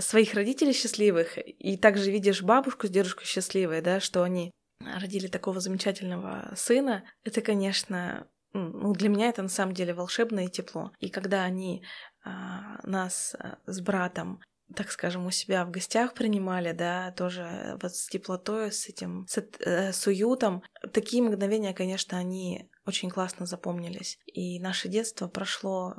[0.00, 5.60] своих родителей счастливых, и также видишь бабушку с дедушкой счастливой, да, что они родили такого
[5.60, 10.92] замечательного сына, это, конечно, ну, для меня это на самом деле волшебное тепло.
[10.98, 11.84] И когда они
[12.24, 14.40] а, нас а, с братом
[14.74, 19.38] так скажем, у себя в гостях принимали, да, тоже вот с теплотой, с этим, с,
[19.38, 20.62] э, с уютом.
[20.92, 24.18] Такие мгновения, конечно, они очень классно запомнились.
[24.26, 25.94] И наше детство прошло,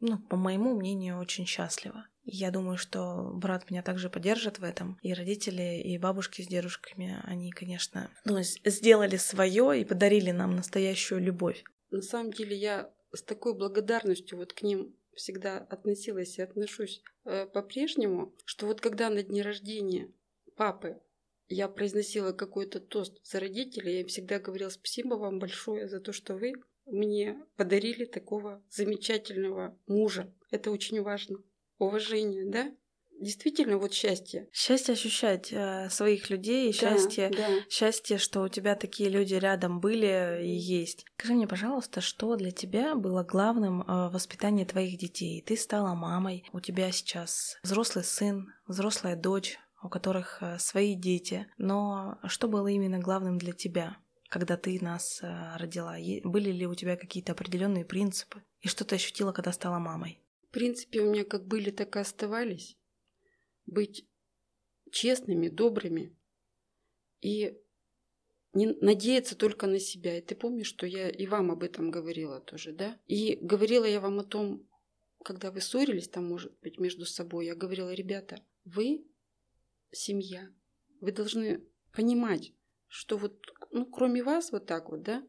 [0.00, 2.04] ну, по моему мнению, очень счастливо.
[2.24, 4.98] Я думаю, что брат меня также поддержит в этом.
[5.02, 11.20] И родители, и бабушки с дедушками, они, конечно, ну, сделали свое и подарили нам настоящую
[11.20, 17.02] любовь на самом деле я с такой благодарностью вот к ним всегда относилась и отношусь
[17.24, 20.12] э, по-прежнему, что вот когда на дне рождения
[20.56, 21.00] папы
[21.48, 26.12] я произносила какой-то тост за родителей, я им всегда говорила спасибо вам большое за то,
[26.12, 26.54] что вы
[26.86, 30.32] мне подарили такого замечательного мужа.
[30.50, 31.42] Это очень важно.
[31.78, 32.74] Уважение, да?
[33.20, 34.48] Действительно вот счастье.
[34.52, 37.46] Счастье ощущать э, своих людей, счастье, да.
[37.68, 41.04] счастье, что у тебя такие люди рядом были и есть.
[41.18, 45.42] Скажи мне, пожалуйста, что для тебя было главным э, в воспитании твоих детей?
[45.46, 51.46] Ты стала мамой, у тебя сейчас взрослый сын, взрослая дочь, у которых э, свои дети.
[51.58, 53.96] Но что было именно главным для тебя?
[54.28, 55.96] когда ты нас э, родила?
[56.22, 58.44] Были ли у тебя какие-то определенные принципы?
[58.60, 60.22] И что ты ощутила, когда стала мамой?
[60.48, 62.78] В принципе, у меня как были, так и оставались
[63.70, 64.06] быть
[64.90, 66.16] честными, добрыми
[67.20, 67.58] и
[68.52, 70.18] не надеяться только на себя.
[70.18, 72.98] И ты помнишь, что я и вам об этом говорила тоже, да?
[73.06, 74.66] И говорила я вам о том,
[75.22, 79.06] когда вы ссорились там, может быть, между собой, я говорила, ребята, вы
[79.92, 80.48] семья,
[81.00, 82.52] вы должны понимать,
[82.88, 85.26] что вот, ну, кроме вас вот так вот, да,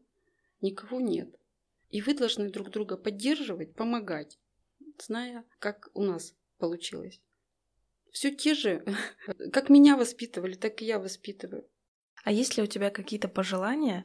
[0.60, 1.38] никого нет.
[1.90, 4.40] И вы должны друг друга поддерживать, помогать,
[4.98, 7.20] зная, как у нас получилось
[8.12, 8.84] все те же.
[9.52, 11.66] Как меня воспитывали, так и я воспитываю.
[12.24, 14.04] А есть ли у тебя какие-то пожелания?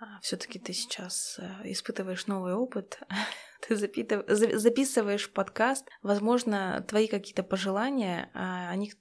[0.00, 3.00] А, Все-таки ты сейчас э, испытываешь новый опыт,
[3.68, 5.86] ты записываешь подкаст.
[6.02, 8.92] Возможно, твои какие-то пожелания, а, они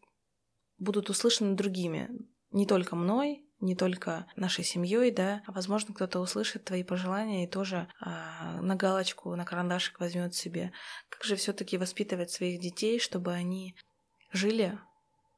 [0.80, 2.10] будут услышаны другими.
[2.52, 7.50] Не только мной, не только нашей семьей, да, а возможно кто-то услышит твои пожелания и
[7.50, 10.72] тоже а, на галочку, на карандашик возьмет себе.
[11.10, 13.76] Как же все-таки воспитывать своих детей, чтобы они
[14.38, 14.80] жили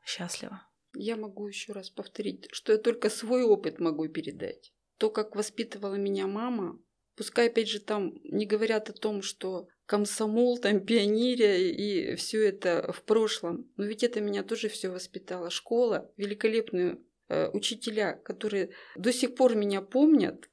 [0.06, 0.62] счастливо.
[0.96, 4.74] Я могу еще раз повторить, что я только свой опыт могу передать.
[4.98, 6.80] То, как воспитывала меня мама,
[7.16, 12.92] пускай опять же там не говорят о том, что комсомол, там пионерия и все это
[12.92, 15.50] в прошлом, но ведь это меня тоже все воспитало.
[15.50, 20.50] Школа, великолепные э, учителя, которые до сих пор меня помнят,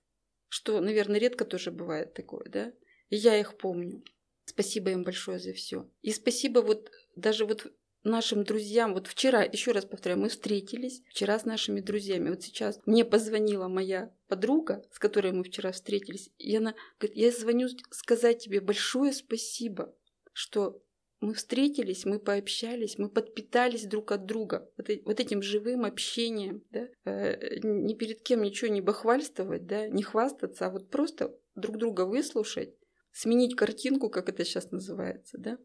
[0.49, 2.73] что, наверное, редко тоже бывает такое, да?
[3.09, 4.03] И я их помню.
[4.45, 5.91] Спасибо им большое за все.
[6.03, 7.73] И спасибо вот даже вот
[8.07, 12.31] нашим друзьям, вот вчера, еще раз повторяю, мы встретились вчера с нашими друзьями.
[12.31, 17.31] Вот сейчас мне позвонила моя подруга, с которой мы вчера встретились, и она говорит, я
[17.31, 19.95] звоню сказать тебе большое спасибо,
[20.33, 20.83] что
[21.21, 26.89] мы встретились, мы пообщались, мы подпитались друг от друга вот, вот этим живым общением, да?
[27.05, 29.89] э, ни перед кем ничего не бахвальствовать, да?
[29.89, 32.75] не хвастаться, а вот просто друг друга выслушать,
[33.13, 35.39] сменить картинку, как это сейчас называется.
[35.39, 35.59] Да?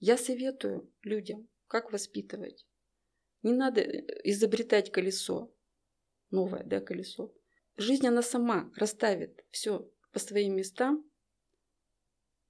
[0.00, 2.66] Я советую людям как воспитывать?
[3.42, 5.54] Не надо э, изобретать колесо.
[6.30, 7.32] Новое, да, колесо.
[7.76, 11.08] Жизнь, она сама расставит все по своим местам.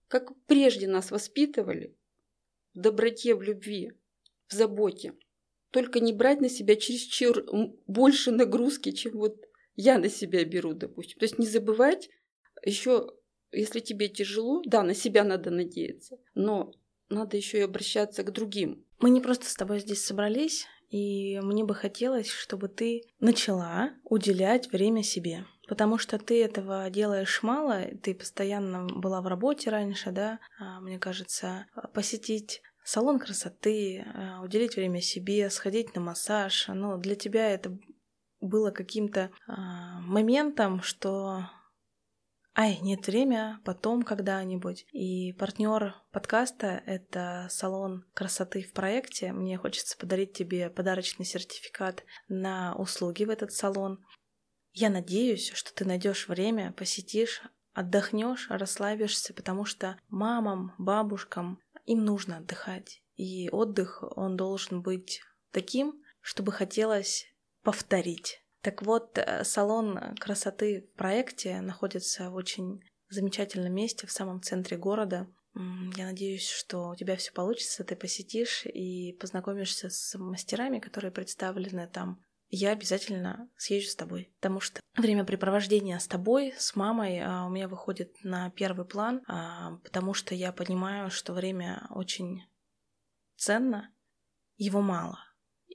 [0.09, 1.94] Как прежде нас воспитывали,
[2.72, 3.92] в доброте, в любви,
[4.48, 5.14] в заботе.
[5.70, 7.44] Только не брать на себя чересчур
[7.87, 9.44] больше нагрузки, чем вот
[9.76, 11.18] я на себя беру, допустим.
[11.18, 12.09] То есть не забывать
[12.64, 13.14] еще,
[13.52, 16.72] если тебе тяжело, да, на себя надо надеяться, но
[17.11, 18.87] надо еще и обращаться к другим.
[19.00, 24.70] Мы не просто с тобой здесь собрались, и мне бы хотелось, чтобы ты начала уделять
[24.70, 25.46] время себе.
[25.68, 30.98] Потому что ты этого делаешь мало, ты постоянно была в работе раньше, да, а, мне
[30.98, 37.78] кажется, посетить салон красоты, а, уделить время себе, сходить на массаж, ну, для тебя это
[38.40, 41.44] было каким-то а, моментом, что
[42.56, 44.86] Ай, нет время, потом когда-нибудь.
[44.92, 49.32] И партнер подкаста— это салон красоты в проекте.
[49.32, 54.04] Мне хочется подарить тебе подарочный сертификат на услуги в этот салон.
[54.72, 62.38] Я надеюсь, что ты найдешь время, посетишь, отдохнешь, расслабишься, потому что мамам, бабушкам им нужно
[62.38, 63.02] отдыхать.
[63.14, 65.20] И отдых, он должен быть
[65.52, 67.26] таким, чтобы хотелось
[67.62, 68.42] повторить.
[68.62, 74.76] Так вот, э, салон красоты в проекте находится в очень замечательном месте в самом центре
[74.76, 75.28] города.
[75.96, 81.88] Я надеюсь, что у тебя все получится, ты посетишь и познакомишься с мастерами, которые представлены
[81.88, 82.22] там.
[82.50, 87.68] Я обязательно съезжу с тобой, потому что времяпрепровождение с тобой, с мамой а, у меня
[87.68, 92.42] выходит на первый план, а, потому что я понимаю, что время очень
[93.36, 93.92] ценно,
[94.56, 95.18] его мало.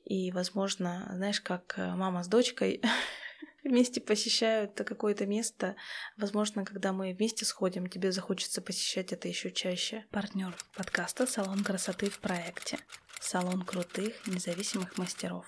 [0.05, 2.81] И, возможно, знаешь, как э, мама с дочкой
[3.63, 5.75] вместе посещают какое-то место.
[6.15, 10.05] Возможно, когда мы вместе сходим, тебе захочется посещать это еще чаще.
[10.11, 12.77] Партнер подкаста «Салон красоты» в проекте.
[13.19, 15.47] Салон крутых, независимых мастеров.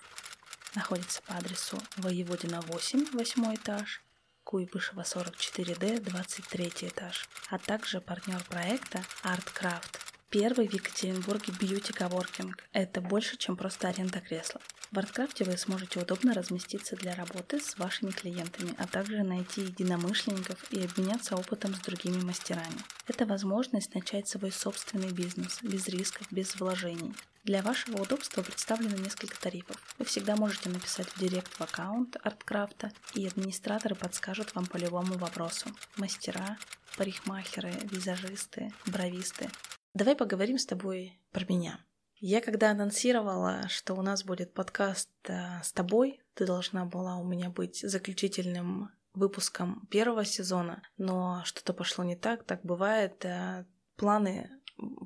[0.73, 4.03] Находится по адресу Воеводина 8, 8 этаж,
[4.43, 7.29] Куйбышева 44D, 23 этаж.
[7.49, 10.06] А также партнер проекта ArtCraft
[10.39, 12.63] первый в Екатеринбурге бьюти-коворкинг.
[12.71, 14.61] Это больше, чем просто аренда кресла.
[14.91, 20.71] В Арткрафте вы сможете удобно разместиться для работы с вашими клиентами, а также найти единомышленников
[20.71, 22.77] и обменяться опытом с другими мастерами.
[23.07, 27.15] Это возможность начать свой собственный бизнес, без рисков, без вложений.
[27.43, 29.75] Для вашего удобства представлено несколько тарифов.
[29.97, 35.17] Вы всегда можете написать в директ в аккаунт Арткрафта, и администраторы подскажут вам по любому
[35.17, 35.71] вопросу.
[35.95, 36.59] Мастера,
[36.95, 39.49] парикмахеры, визажисты, бровисты.
[39.97, 41.83] Давай поговорим с тобой про меня.
[42.19, 47.23] Я когда анонсировала, что у нас будет подкаст э, с тобой, ты должна была у
[47.23, 54.51] меня быть заключительным выпуском первого сезона, но что-то пошло не так, так бывает, э, планы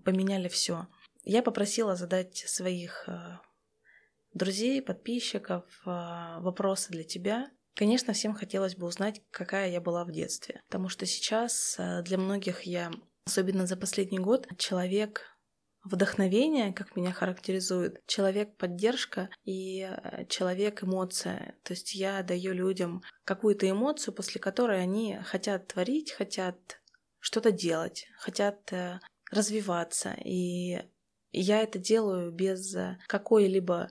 [0.03, 0.89] поменяли все.
[1.23, 3.39] Я попросила задать своих э,
[4.33, 7.49] друзей, подписчиков вопросы для тебя.
[7.75, 12.63] Конечно, всем хотелось бы узнать, какая я была в детстве, потому что сейчас для многих
[12.63, 12.91] я,
[13.25, 15.31] особенно за последний год, человек
[15.83, 21.55] вдохновение, как меня характеризует, человек поддержка и э, человек эмоция.
[21.63, 26.79] То есть я даю людям какую-то эмоцию, после которой они хотят творить, хотят
[27.19, 28.99] что-то делать, хотят э,
[29.31, 30.15] развиваться.
[30.23, 30.79] И
[31.31, 32.75] я это делаю без
[33.07, 33.89] какой-либо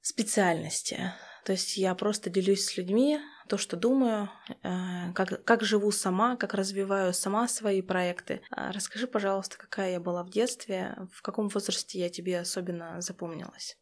[0.00, 1.12] специальности.
[1.44, 4.30] То есть я просто делюсь с людьми то, что думаю,
[4.62, 8.42] э, как, как живу сама, как развиваю сама свои проекты.
[8.50, 13.78] А расскажи, пожалуйста, какая я была в детстве, в каком возрасте я тебе особенно запомнилась?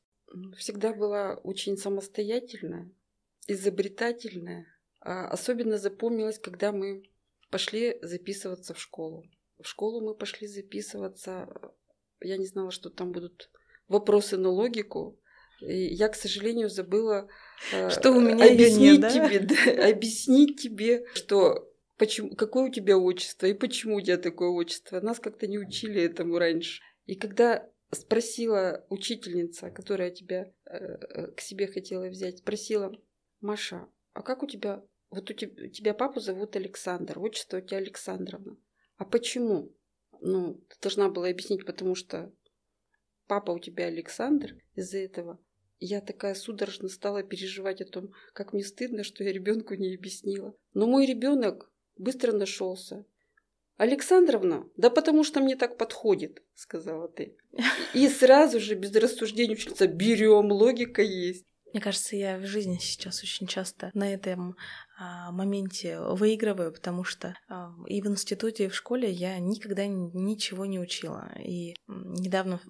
[0.56, 2.90] Всегда была очень самостоятельная,
[3.46, 4.66] изобретательная.
[5.00, 7.10] А особенно запомнилась, когда мы
[7.50, 9.24] пошли записываться в школу.
[9.58, 11.48] В школу мы пошли записываться.
[12.20, 13.50] Я не знала, что там будут
[13.88, 15.18] вопросы на логику.
[15.60, 17.28] И я, к сожалению, забыла
[17.90, 19.10] что у меня объяснить нет, да?
[19.10, 24.48] тебе, да, объяснить тебе, что почему, какое у тебя отчество и почему у тебя такое
[24.48, 25.00] отчество.
[25.00, 26.82] Нас как-то не учили этому раньше.
[27.06, 32.92] И когда спросила учительница, которая тебя э, э, к себе хотела взять, спросила,
[33.40, 37.60] Маша, а как у тебя, вот у тебя, у тебя папу зовут Александр, отчество у
[37.60, 38.56] тебя Александровна.
[38.96, 39.74] А почему?
[40.20, 42.32] Ну, ты должна была объяснить, потому что
[43.26, 45.38] папа у тебя Александр из-за этого
[45.80, 50.54] я такая судорожно стала переживать о том, как мне стыдно, что я ребенку не объяснила.
[50.74, 53.04] Но мой ребенок быстро нашелся.
[53.76, 57.38] Александровна, да потому что мне так подходит, сказала ты.
[57.94, 61.46] И сразу же без рассуждений учиться берем, логика есть.
[61.72, 64.56] Мне кажется, я в жизни сейчас очень часто на этом
[64.98, 70.66] а, моменте выигрываю, потому что а, и в институте, и в школе я никогда ничего
[70.66, 71.30] не учила.
[71.38, 72.60] И недавно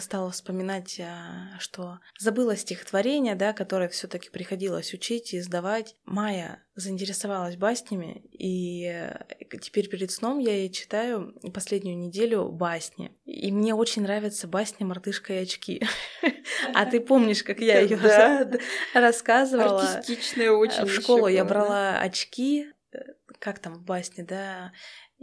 [0.00, 5.96] стала вспоминать, а, что забыла стихотворение, да, которое все-таки приходилось учить и сдавать.
[6.04, 13.14] Майя заинтересовалась баснями, и э, теперь перед сном я ей читаю последнюю неделю басни.
[13.24, 15.82] И мне очень нравится басня «Мартышка и очки».
[16.74, 17.98] А ты помнишь, как я ее
[18.94, 19.82] рассказывала?
[19.82, 20.84] Артистичная очень.
[20.84, 22.98] В школу я брала очки, э,
[23.40, 24.72] как там в басне, да,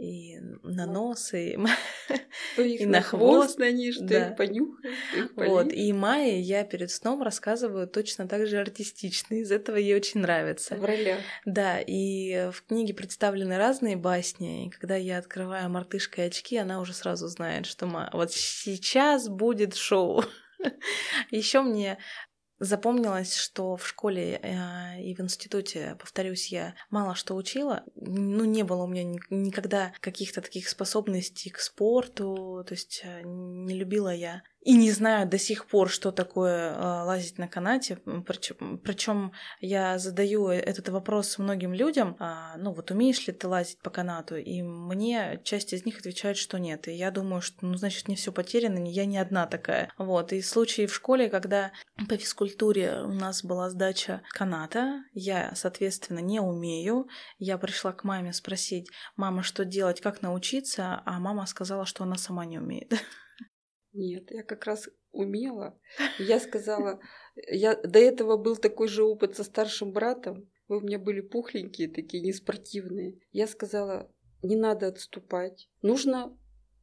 [0.00, 1.58] и на нос, и,
[2.56, 4.30] и на хвост на ниж, да.
[4.30, 9.52] их понюхаешь, их Вот, и Майе я перед сном рассказываю точно так же артистично, из
[9.52, 10.76] этого ей очень нравится.
[10.76, 11.20] В ролях.
[11.44, 16.80] Да, и в книге представлены разные басни, и когда я открываю «Мартышка и очки», она
[16.80, 20.24] уже сразу знает, что вот сейчас будет шоу.
[21.30, 21.98] Еще мне
[22.60, 27.84] Запомнилось, что в школе э, и в институте, повторюсь, я мало что учила.
[27.96, 32.62] Ну, не было у меня ни, никогда каких-то таких способностей к спорту.
[32.66, 37.02] То есть э, не любила я и не знаю до сих пор, что такое э,
[37.04, 37.96] лазить на канате.
[37.96, 42.16] Причем, я задаю этот вопрос многим людям.
[42.18, 44.36] А, ну вот умеешь ли ты лазить по канату?
[44.36, 46.88] И мне часть из них отвечает, что нет.
[46.88, 49.90] И я думаю, что ну значит не все потеряно, я не одна такая.
[49.96, 50.32] Вот.
[50.32, 51.72] И случаи в школе, когда
[52.08, 57.08] по физкультуре у нас была сдача каната, я, соответственно, не умею.
[57.38, 62.16] Я пришла к маме спросить, мама, что делать, как научиться, а мама сказала, что она
[62.16, 62.92] сама не умеет.
[63.92, 65.78] Нет, я как раз умела.
[66.18, 67.00] Я сказала,
[67.34, 70.48] я до этого был такой же опыт со старшим братом.
[70.68, 73.18] Вы у меня были пухленькие такие, неспортивные.
[73.32, 74.10] Я сказала,
[74.42, 75.68] не надо отступать.
[75.82, 76.36] Нужно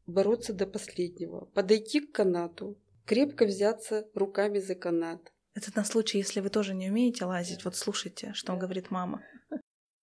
[0.06, 1.46] бороться до последнего.
[1.46, 5.34] Подойти к канату, крепко взяться руками за канат.
[5.54, 7.64] Это на случай, если вы тоже не умеете лазить.
[7.64, 8.60] Вот слушайте, что да.
[8.60, 9.24] говорит мама.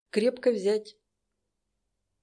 [0.09, 0.97] Крепко взять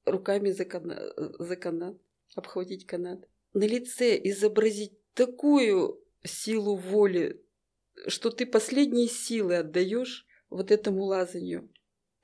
[0.04, 1.12] руками за, кана...
[1.38, 1.96] за канат,
[2.34, 7.40] обхватить канат на лице изобразить такую силу воли,
[8.08, 11.70] что ты последние силы отдаешь вот этому лазанию.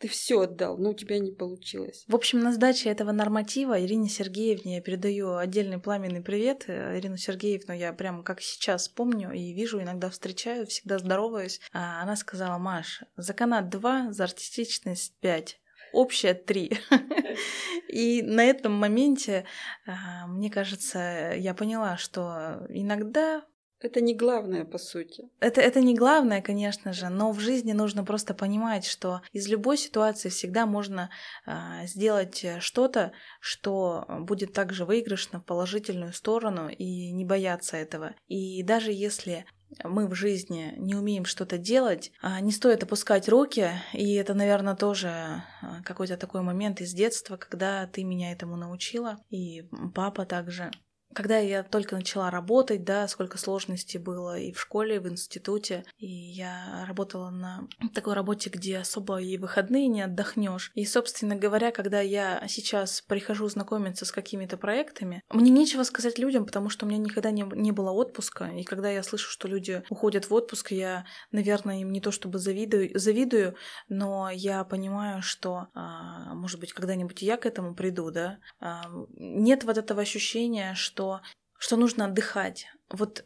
[0.01, 2.05] ты все отдал, но у тебя не получилось.
[2.09, 6.65] В общем, на сдаче этого норматива Ирине Сергеевне я передаю отдельный пламенный привет.
[6.69, 11.61] Ирину Сергеевну я прямо как сейчас помню и вижу, иногда встречаю, всегда здороваюсь.
[11.73, 15.61] А она сказала, Маш, за канат 2, за артистичность 5
[15.93, 16.79] общая три.
[17.89, 19.45] И на этом моменте,
[19.87, 23.43] а, мне кажется, я поняла, что иногда
[23.83, 25.31] это не главное, по сути.
[25.41, 29.79] Это, это не главное, конечно же, но в жизни нужно просто понимать, что из любой
[29.79, 31.09] ситуации всегда можно
[31.47, 38.15] э, сделать что-то, что будет также выигрышно в положительную сторону и не бояться этого.
[38.27, 39.47] И даже если
[39.85, 43.71] мы в жизни не умеем что-то делать, не стоит опускать руки.
[43.93, 45.43] И это, наверное, тоже
[45.85, 50.71] какой-то такой момент из детства, когда ты меня этому научила, и папа также
[51.15, 55.85] когда я только начала работать, да, сколько сложностей было и в школе, и в институте,
[55.99, 60.71] и я работала на такой работе, где особо и выходные не отдохнешь.
[60.75, 66.47] И, собственно говоря, когда я сейчас прихожу знакомиться с какими-то проектами, мне нечего сказать людям,
[66.47, 69.83] потому что у меня никогда не, не было отпуска, и когда я слышу, что люди
[69.91, 73.57] уходят в отпуск, я, наверное, им не то чтобы завидую, завидую
[73.89, 78.83] но я понимаю, что, а, может быть, когда-нибудь я к этому приду, да, а,
[79.17, 81.23] нет вот этого ощущения, что что,
[81.59, 82.69] что нужно отдыхать.
[82.91, 83.25] Вот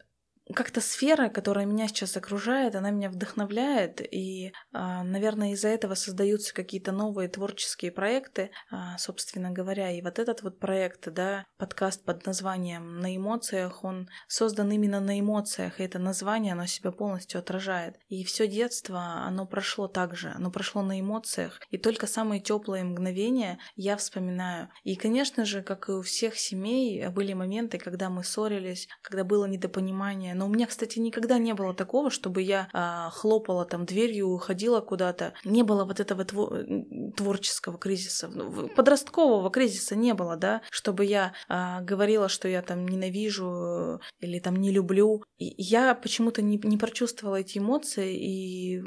[0.53, 6.53] как-то сфера, которая меня сейчас окружает, она меня вдохновляет, и, а, наверное, из-за этого создаются
[6.53, 9.90] какие-то новые творческие проекты, а, собственно говоря.
[9.90, 15.18] И вот этот вот проект, да, подкаст под названием «На эмоциях», он создан именно на
[15.18, 17.97] эмоциях, и это название, оно себя полностью отражает.
[18.09, 22.84] И все детство, оно прошло так же, оно прошло на эмоциях, и только самые теплые
[22.84, 24.68] мгновения я вспоминаю.
[24.82, 29.47] И, конечно же, как и у всех семей, были моменты, когда мы ссорились, когда было
[29.47, 34.28] недопонимание, но у меня, кстати, никогда не было такого, чтобы я а, хлопала там дверью,
[34.28, 35.35] уходила куда-то.
[35.45, 41.32] Не было вот этого тво- творческого кризиса, ну, подросткового кризиса не было, да, чтобы я
[41.49, 45.22] а, говорила, что я там ненавижу или там не люблю.
[45.39, 48.82] И я почему-то не, не прочувствовала эти эмоции и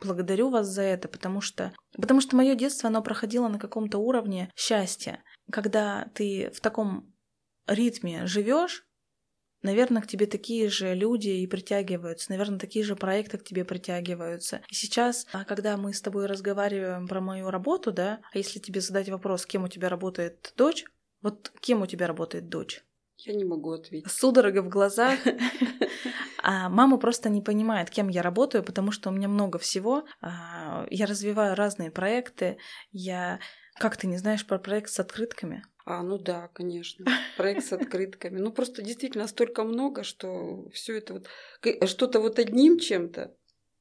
[0.00, 4.50] благодарю вас за это, потому что, потому что мое детство, оно проходило на каком-то уровне
[4.54, 5.22] счастья.
[5.50, 7.14] Когда ты в таком
[7.66, 8.84] ритме живешь,
[9.64, 14.60] Наверное, к тебе такие же люди и притягиваются, наверное, такие же проекты к тебе притягиваются.
[14.68, 18.82] И сейчас, а, когда мы с тобой разговариваем про мою работу, да, а если тебе
[18.82, 20.84] задать вопрос, кем у тебя работает дочь,
[21.22, 22.84] вот кем у тебя работает дочь?
[23.16, 24.10] Я не могу ответить.
[24.12, 25.18] Судорога в глазах.
[26.46, 30.04] А мама просто не понимает, кем я работаю, потому что у меня много всего.
[30.20, 32.58] А, я развиваю разные проекты.
[32.92, 33.40] Я...
[33.78, 35.64] Как ты не знаешь про проект с открытками?
[35.84, 37.04] А, ну да, конечно.
[37.36, 38.38] Проект с открытками.
[38.38, 43.34] Ну просто действительно столько много, что все это вот что-то вот одним чем-то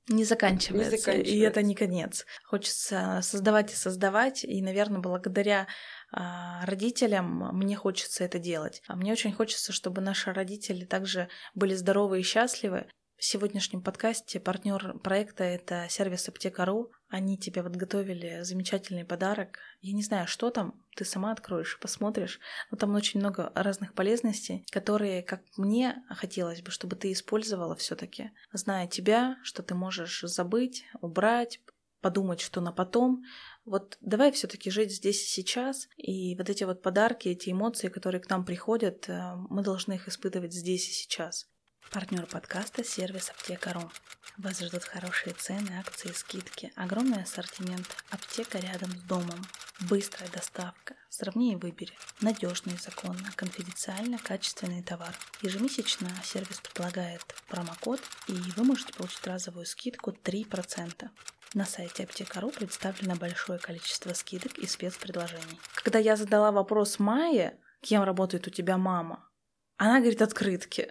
[0.09, 1.33] не заканчивается, не заканчивается.
[1.33, 2.25] И это не конец.
[2.43, 4.43] Хочется создавать и создавать.
[4.43, 5.67] И, наверное, благодаря
[6.11, 8.81] а, родителям мне хочется это делать.
[8.87, 12.87] А мне очень хочется, чтобы наши родители также были здоровы и счастливы.
[13.17, 16.91] В сегодняшнем подкасте партнер проекта это сервис Аптека.ру.
[17.13, 19.59] Они тебе подготовили замечательный подарок.
[19.81, 22.39] Я не знаю, что там, ты сама откроешь посмотришь.
[22.71, 28.31] Но там очень много разных полезностей, которые, как мне хотелось бы, чтобы ты использовала все-таки,
[28.51, 31.61] зная тебя, что ты можешь забыть, убрать,
[32.01, 33.21] подумать, что на потом.
[33.63, 38.21] Вот давай все-таки жить здесь и сейчас, и вот эти вот подарки, эти эмоции, которые
[38.21, 41.47] к нам приходят, э, мы должны их испытывать здесь и сейчас.
[41.91, 43.91] Партнер подкаста– сервис Аптека.ру.
[44.37, 49.45] Вас ждут хорошие цены, акции, скидки, огромный ассортимент, аптека рядом с домом,
[49.81, 55.15] быстрая доставка, сравни и выбери, надежно законно, конфиденциально качественный товар.
[55.41, 61.09] Ежемесячно сервис предлагает промокод, и вы можете получить разовую скидку 3%.
[61.53, 65.59] На сайте Аптека.ру представлено большое количество скидок и спецпредложений.
[65.75, 69.29] Когда я задала вопрос Майе, кем работает у тебя мама,
[69.77, 70.89] она говорит открытки.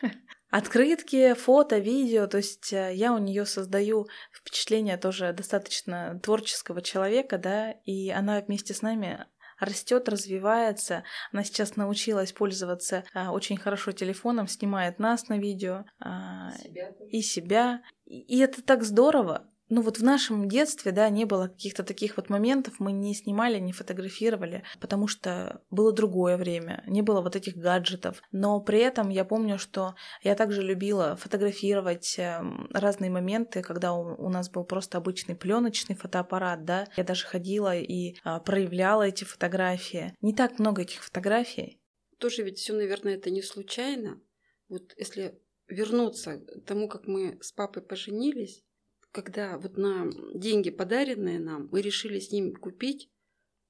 [0.50, 7.38] Открытки, фото, видео, то есть э, я у нее создаю впечатление тоже достаточно творческого человека,
[7.38, 9.26] да, и она вместе с нами
[9.60, 11.04] растет, развивается.
[11.32, 17.22] Она сейчас научилась пользоваться а, очень хорошо телефоном, снимает нас на видео а, себя и
[17.22, 17.82] себя.
[18.06, 22.28] И это так здорово ну вот в нашем детстве, да, не было каких-то таких вот
[22.28, 27.56] моментов, мы не снимали, не фотографировали, потому что было другое время, не было вот этих
[27.56, 28.20] гаджетов.
[28.32, 34.28] Но при этом я помню, что я также любила фотографировать эм, разные моменты, когда у,
[34.28, 36.88] нас был просто обычный пленочный фотоаппарат, да.
[36.96, 40.14] Я даже ходила и а, проявляла эти фотографии.
[40.20, 41.80] Не так много этих фотографий.
[42.18, 44.20] Тоже ведь все, наверное, это не случайно.
[44.68, 48.64] Вот если вернуться к тому, как мы с папой поженились,
[49.12, 53.10] когда вот на деньги, подаренные нам, мы решили с ним купить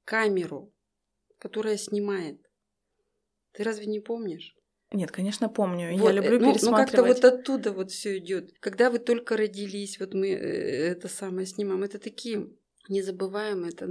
[0.05, 0.73] камеру,
[1.39, 2.41] которая снимает.
[3.53, 4.55] Ты разве не помнишь?
[4.93, 5.97] Нет, конечно, помню.
[5.97, 6.63] Вот, Я люблю ну, пересматривать.
[6.65, 8.53] Ну, как-то вот оттуда вот все идет.
[8.59, 11.85] Когда вы только родились, вот мы э, это самое снимаем.
[11.85, 12.51] Это такие
[12.89, 13.89] незабываемые, это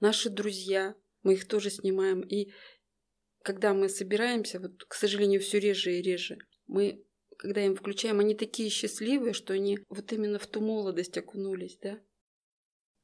[0.00, 0.96] наши друзья.
[1.22, 2.20] Мы их тоже снимаем.
[2.20, 2.52] И
[3.42, 7.04] когда мы собираемся, вот, к сожалению, все реже и реже, мы,
[7.38, 11.98] когда им включаем, они такие счастливые, что они вот именно в ту молодость окунулись, да?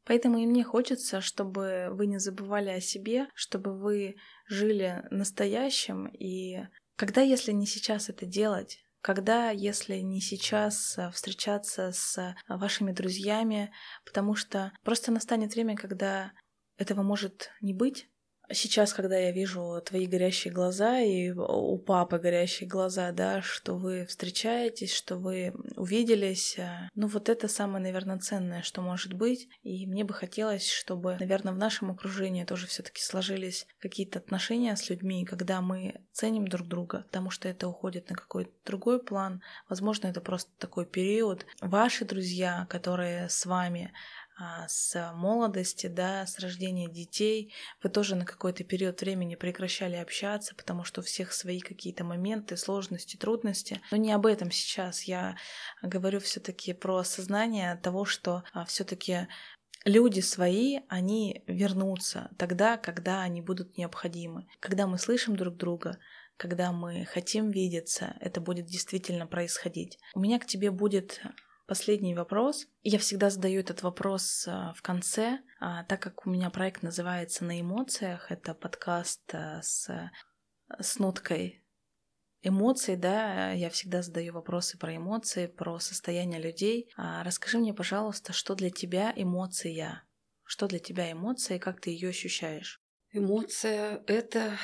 [0.04, 4.16] Поэтому и мне хочется, чтобы вы не забывали о себе, чтобы вы
[4.46, 6.06] жили настоящим.
[6.06, 6.58] И
[6.96, 12.92] когда, если не сейчас это делать, когда, если не сейчас э, встречаться с э, вашими
[12.92, 13.72] друзьями,
[14.04, 16.32] потому что просто настанет время, когда
[16.76, 18.09] этого может не быть,
[18.52, 24.06] сейчас, когда я вижу твои горящие глаза и у папы горящие глаза, да, что вы
[24.06, 29.48] встречаетесь, что вы увиделись, э, ну вот это самое, наверное, ценное, что может быть.
[29.62, 34.88] И мне бы хотелось, чтобы, наверное, в нашем окружении тоже все-таки сложились какие-то отношения с
[34.90, 39.42] людьми, когда мы ценим друг друга, потому что это уходит на какой-то другой план.
[39.68, 41.46] Возможно, это просто такой период.
[41.60, 43.92] Ваши друзья, которые с вами,
[44.68, 50.84] с молодости, да, с рождения детей, вы тоже на какой-то период времени прекращали общаться, потому
[50.84, 53.80] что у всех свои какие-то моменты, сложности, трудности.
[53.90, 55.02] Но не об этом сейчас.
[55.02, 55.36] Я
[55.82, 59.28] говорю все-таки про осознание того, что а, все-таки
[59.84, 64.46] люди свои, они вернутся тогда, когда они будут необходимы.
[64.60, 65.98] Когда мы слышим друг друга,
[66.36, 69.98] когда мы хотим видеться, это будет действительно происходить.
[70.14, 71.20] У меня к тебе будет
[71.70, 72.66] Последний вопрос.
[72.82, 77.44] Я всегда задаю этот вопрос а, в конце, а, так как у меня проект называется
[77.44, 78.32] «На эмоциях».
[78.32, 79.88] Это подкаст а, с,
[80.80, 81.64] с ноткой
[82.42, 86.90] эмоций, да, я всегда задаю вопросы про эмоции, про состояние людей.
[86.96, 90.02] Расскажи мне, пожалуйста, что для тебя эмоция?
[90.42, 92.82] Что для тебя эмоция и как ты ее ощущаешь?
[93.12, 94.58] Эмоция— это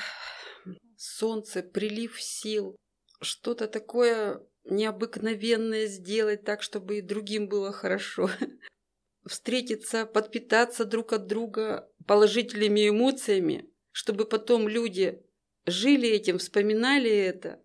[0.97, 2.75] солнце, прилив сил,
[3.21, 8.29] что-то такое необыкновенное сделать так, чтобы и другим было хорошо.
[9.25, 15.21] Встретиться, подпитаться друг от друга положительными эмоциями, чтобы потом люди
[15.65, 17.61] жили этим, вспоминали это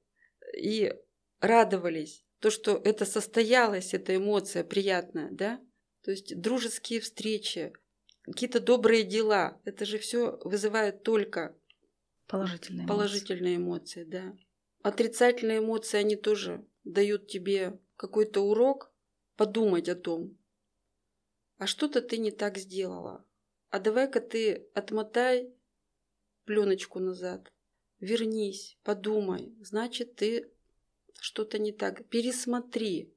[0.56, 0.92] и
[1.40, 2.24] радовались.
[2.40, 5.60] То, что это состоялось, эта эмоция приятная, да?
[6.02, 7.72] То есть дружеские встречи,
[8.22, 9.60] какие-то добрые дела.
[9.64, 11.56] Это же все вызывает только
[12.26, 14.02] положительные, положительные эмоции.
[14.02, 14.36] эмоции, да.
[14.82, 18.92] Отрицательные эмоции, они тоже дают тебе какой-то урок
[19.36, 20.36] подумать о том,
[21.58, 23.24] а что-то ты не так сделала.
[23.70, 25.54] А давай-ка ты отмотай
[26.44, 27.52] пленочку назад,
[28.00, 30.52] вернись, подумай, значит, ты
[31.20, 32.04] что-то не так.
[32.08, 33.14] Пересмотри,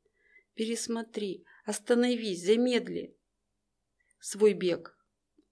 [0.54, 3.18] пересмотри, остановись, замедли
[4.20, 4.96] свой бег.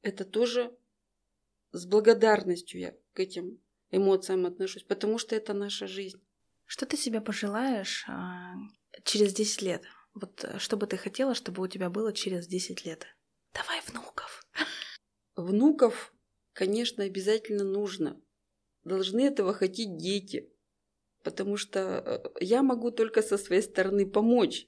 [0.04, 0.78] Это тоже
[1.72, 3.63] с благодарностью я к этим
[3.96, 6.22] эмоциям отношусь, потому что это наша жизнь.
[6.66, 8.56] Что ты себе пожелаешь а,
[9.04, 9.84] через 10 лет?
[10.14, 13.06] Вот э, что бы ты хотела, чтобы у тебя было через 10 лет?
[13.54, 14.46] Давай внуков.
[15.36, 16.14] Внуков,
[16.54, 18.20] конечно, обязательно нужно.
[18.84, 20.52] Должны этого хотеть дети.
[21.24, 24.68] Потому что э, я могу только со своей стороны помочь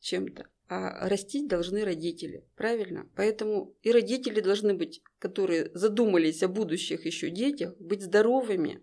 [0.00, 0.48] чем-то.
[0.66, 3.08] А растить должны родители, правильно?
[3.16, 8.82] Поэтому и родители должны быть, которые задумались о будущих еще детях, быть здоровыми,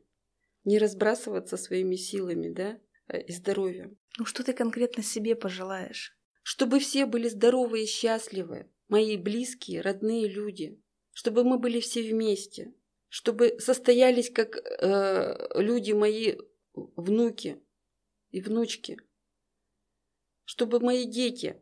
[0.63, 3.97] не разбрасываться своими силами, да, э, и здоровьем.
[4.19, 6.15] Ну что ты конкретно себе пожелаешь?
[6.43, 10.79] Чтобы все были здоровы и счастливы, мои близкие, родные люди,
[11.13, 12.73] чтобы мы были все вместе,
[13.07, 16.37] чтобы состоялись как э, люди мои
[16.73, 17.59] внуки
[18.29, 18.97] и внучки,
[20.45, 21.61] чтобы мои дети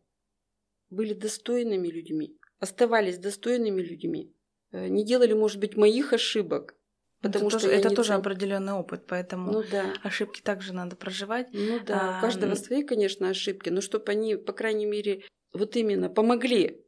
[0.90, 4.34] были достойными людьми, оставались достойными людьми,
[4.72, 6.76] э, не делали, может быть, моих ошибок,
[7.22, 9.94] Потому это что тоже, это тоже определенный опыт, поэтому ну, да.
[10.04, 11.50] ошибки также надо проживать.
[11.52, 15.76] Ну да, а, у каждого свои, конечно, ошибки, но чтобы они, по крайней мере, вот
[15.76, 16.86] именно помогли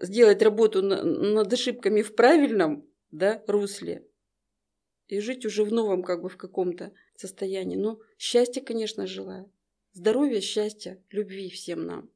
[0.00, 4.06] сделать работу над ошибками в правильном да, русле
[5.06, 7.76] и жить уже в новом как бы в каком-то состоянии.
[7.76, 9.50] Ну, счастья, конечно, желаю.
[9.92, 12.10] Здоровья, счастья, любви всем нам.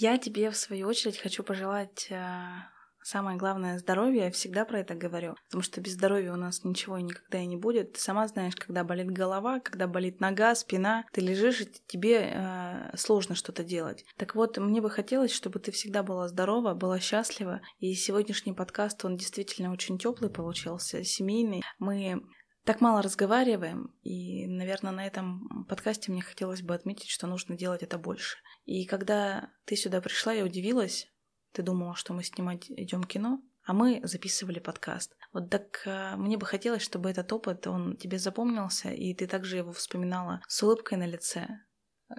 [0.00, 2.68] Я тебе, в свою очередь, хочу пожелать а,
[3.02, 6.98] Самое главное– здоровье, я всегда про это говорю, потому что без здоровья у нас ничего
[6.98, 7.94] и никогда и не будет.
[7.94, 12.96] Ты сама знаешь, когда болит голова, когда болит нога, спина, ты лежишь, и тебе э,
[12.98, 14.04] сложно что-то делать.
[14.18, 19.02] Так вот, мне бы хотелось, чтобы ты всегда была здорова, была счастлива, и сегодняшний подкаст,
[19.06, 21.62] он действительно очень теплый получился, семейный.
[21.78, 22.22] Мы
[22.68, 27.82] так мало разговариваем, и, наверное, на этом подкасте мне хотелось бы отметить, что нужно делать
[27.82, 28.36] это больше.
[28.66, 31.10] И когда ты сюда пришла, я удивилась.
[31.52, 35.16] Ты думала, что мы снимать идем кино, а мы записывали подкаст.
[35.32, 39.56] Вот так а, мне бы хотелось, чтобы этот опыт, он тебе запомнился, и ты также
[39.56, 41.48] его вспоминала с улыбкой на лице,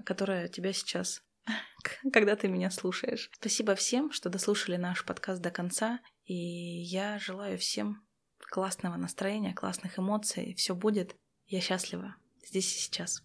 [0.04, 1.22] которая тебя сейчас
[2.12, 3.30] когда ты меня слушаешь.
[3.36, 8.09] Спасибо всем, что дослушали наш подкаст до конца, и я желаю всем
[8.50, 10.54] классного настроения, классных эмоций.
[10.56, 11.16] Все будет.
[11.48, 13.18] Я счастлива здесь и сейчас.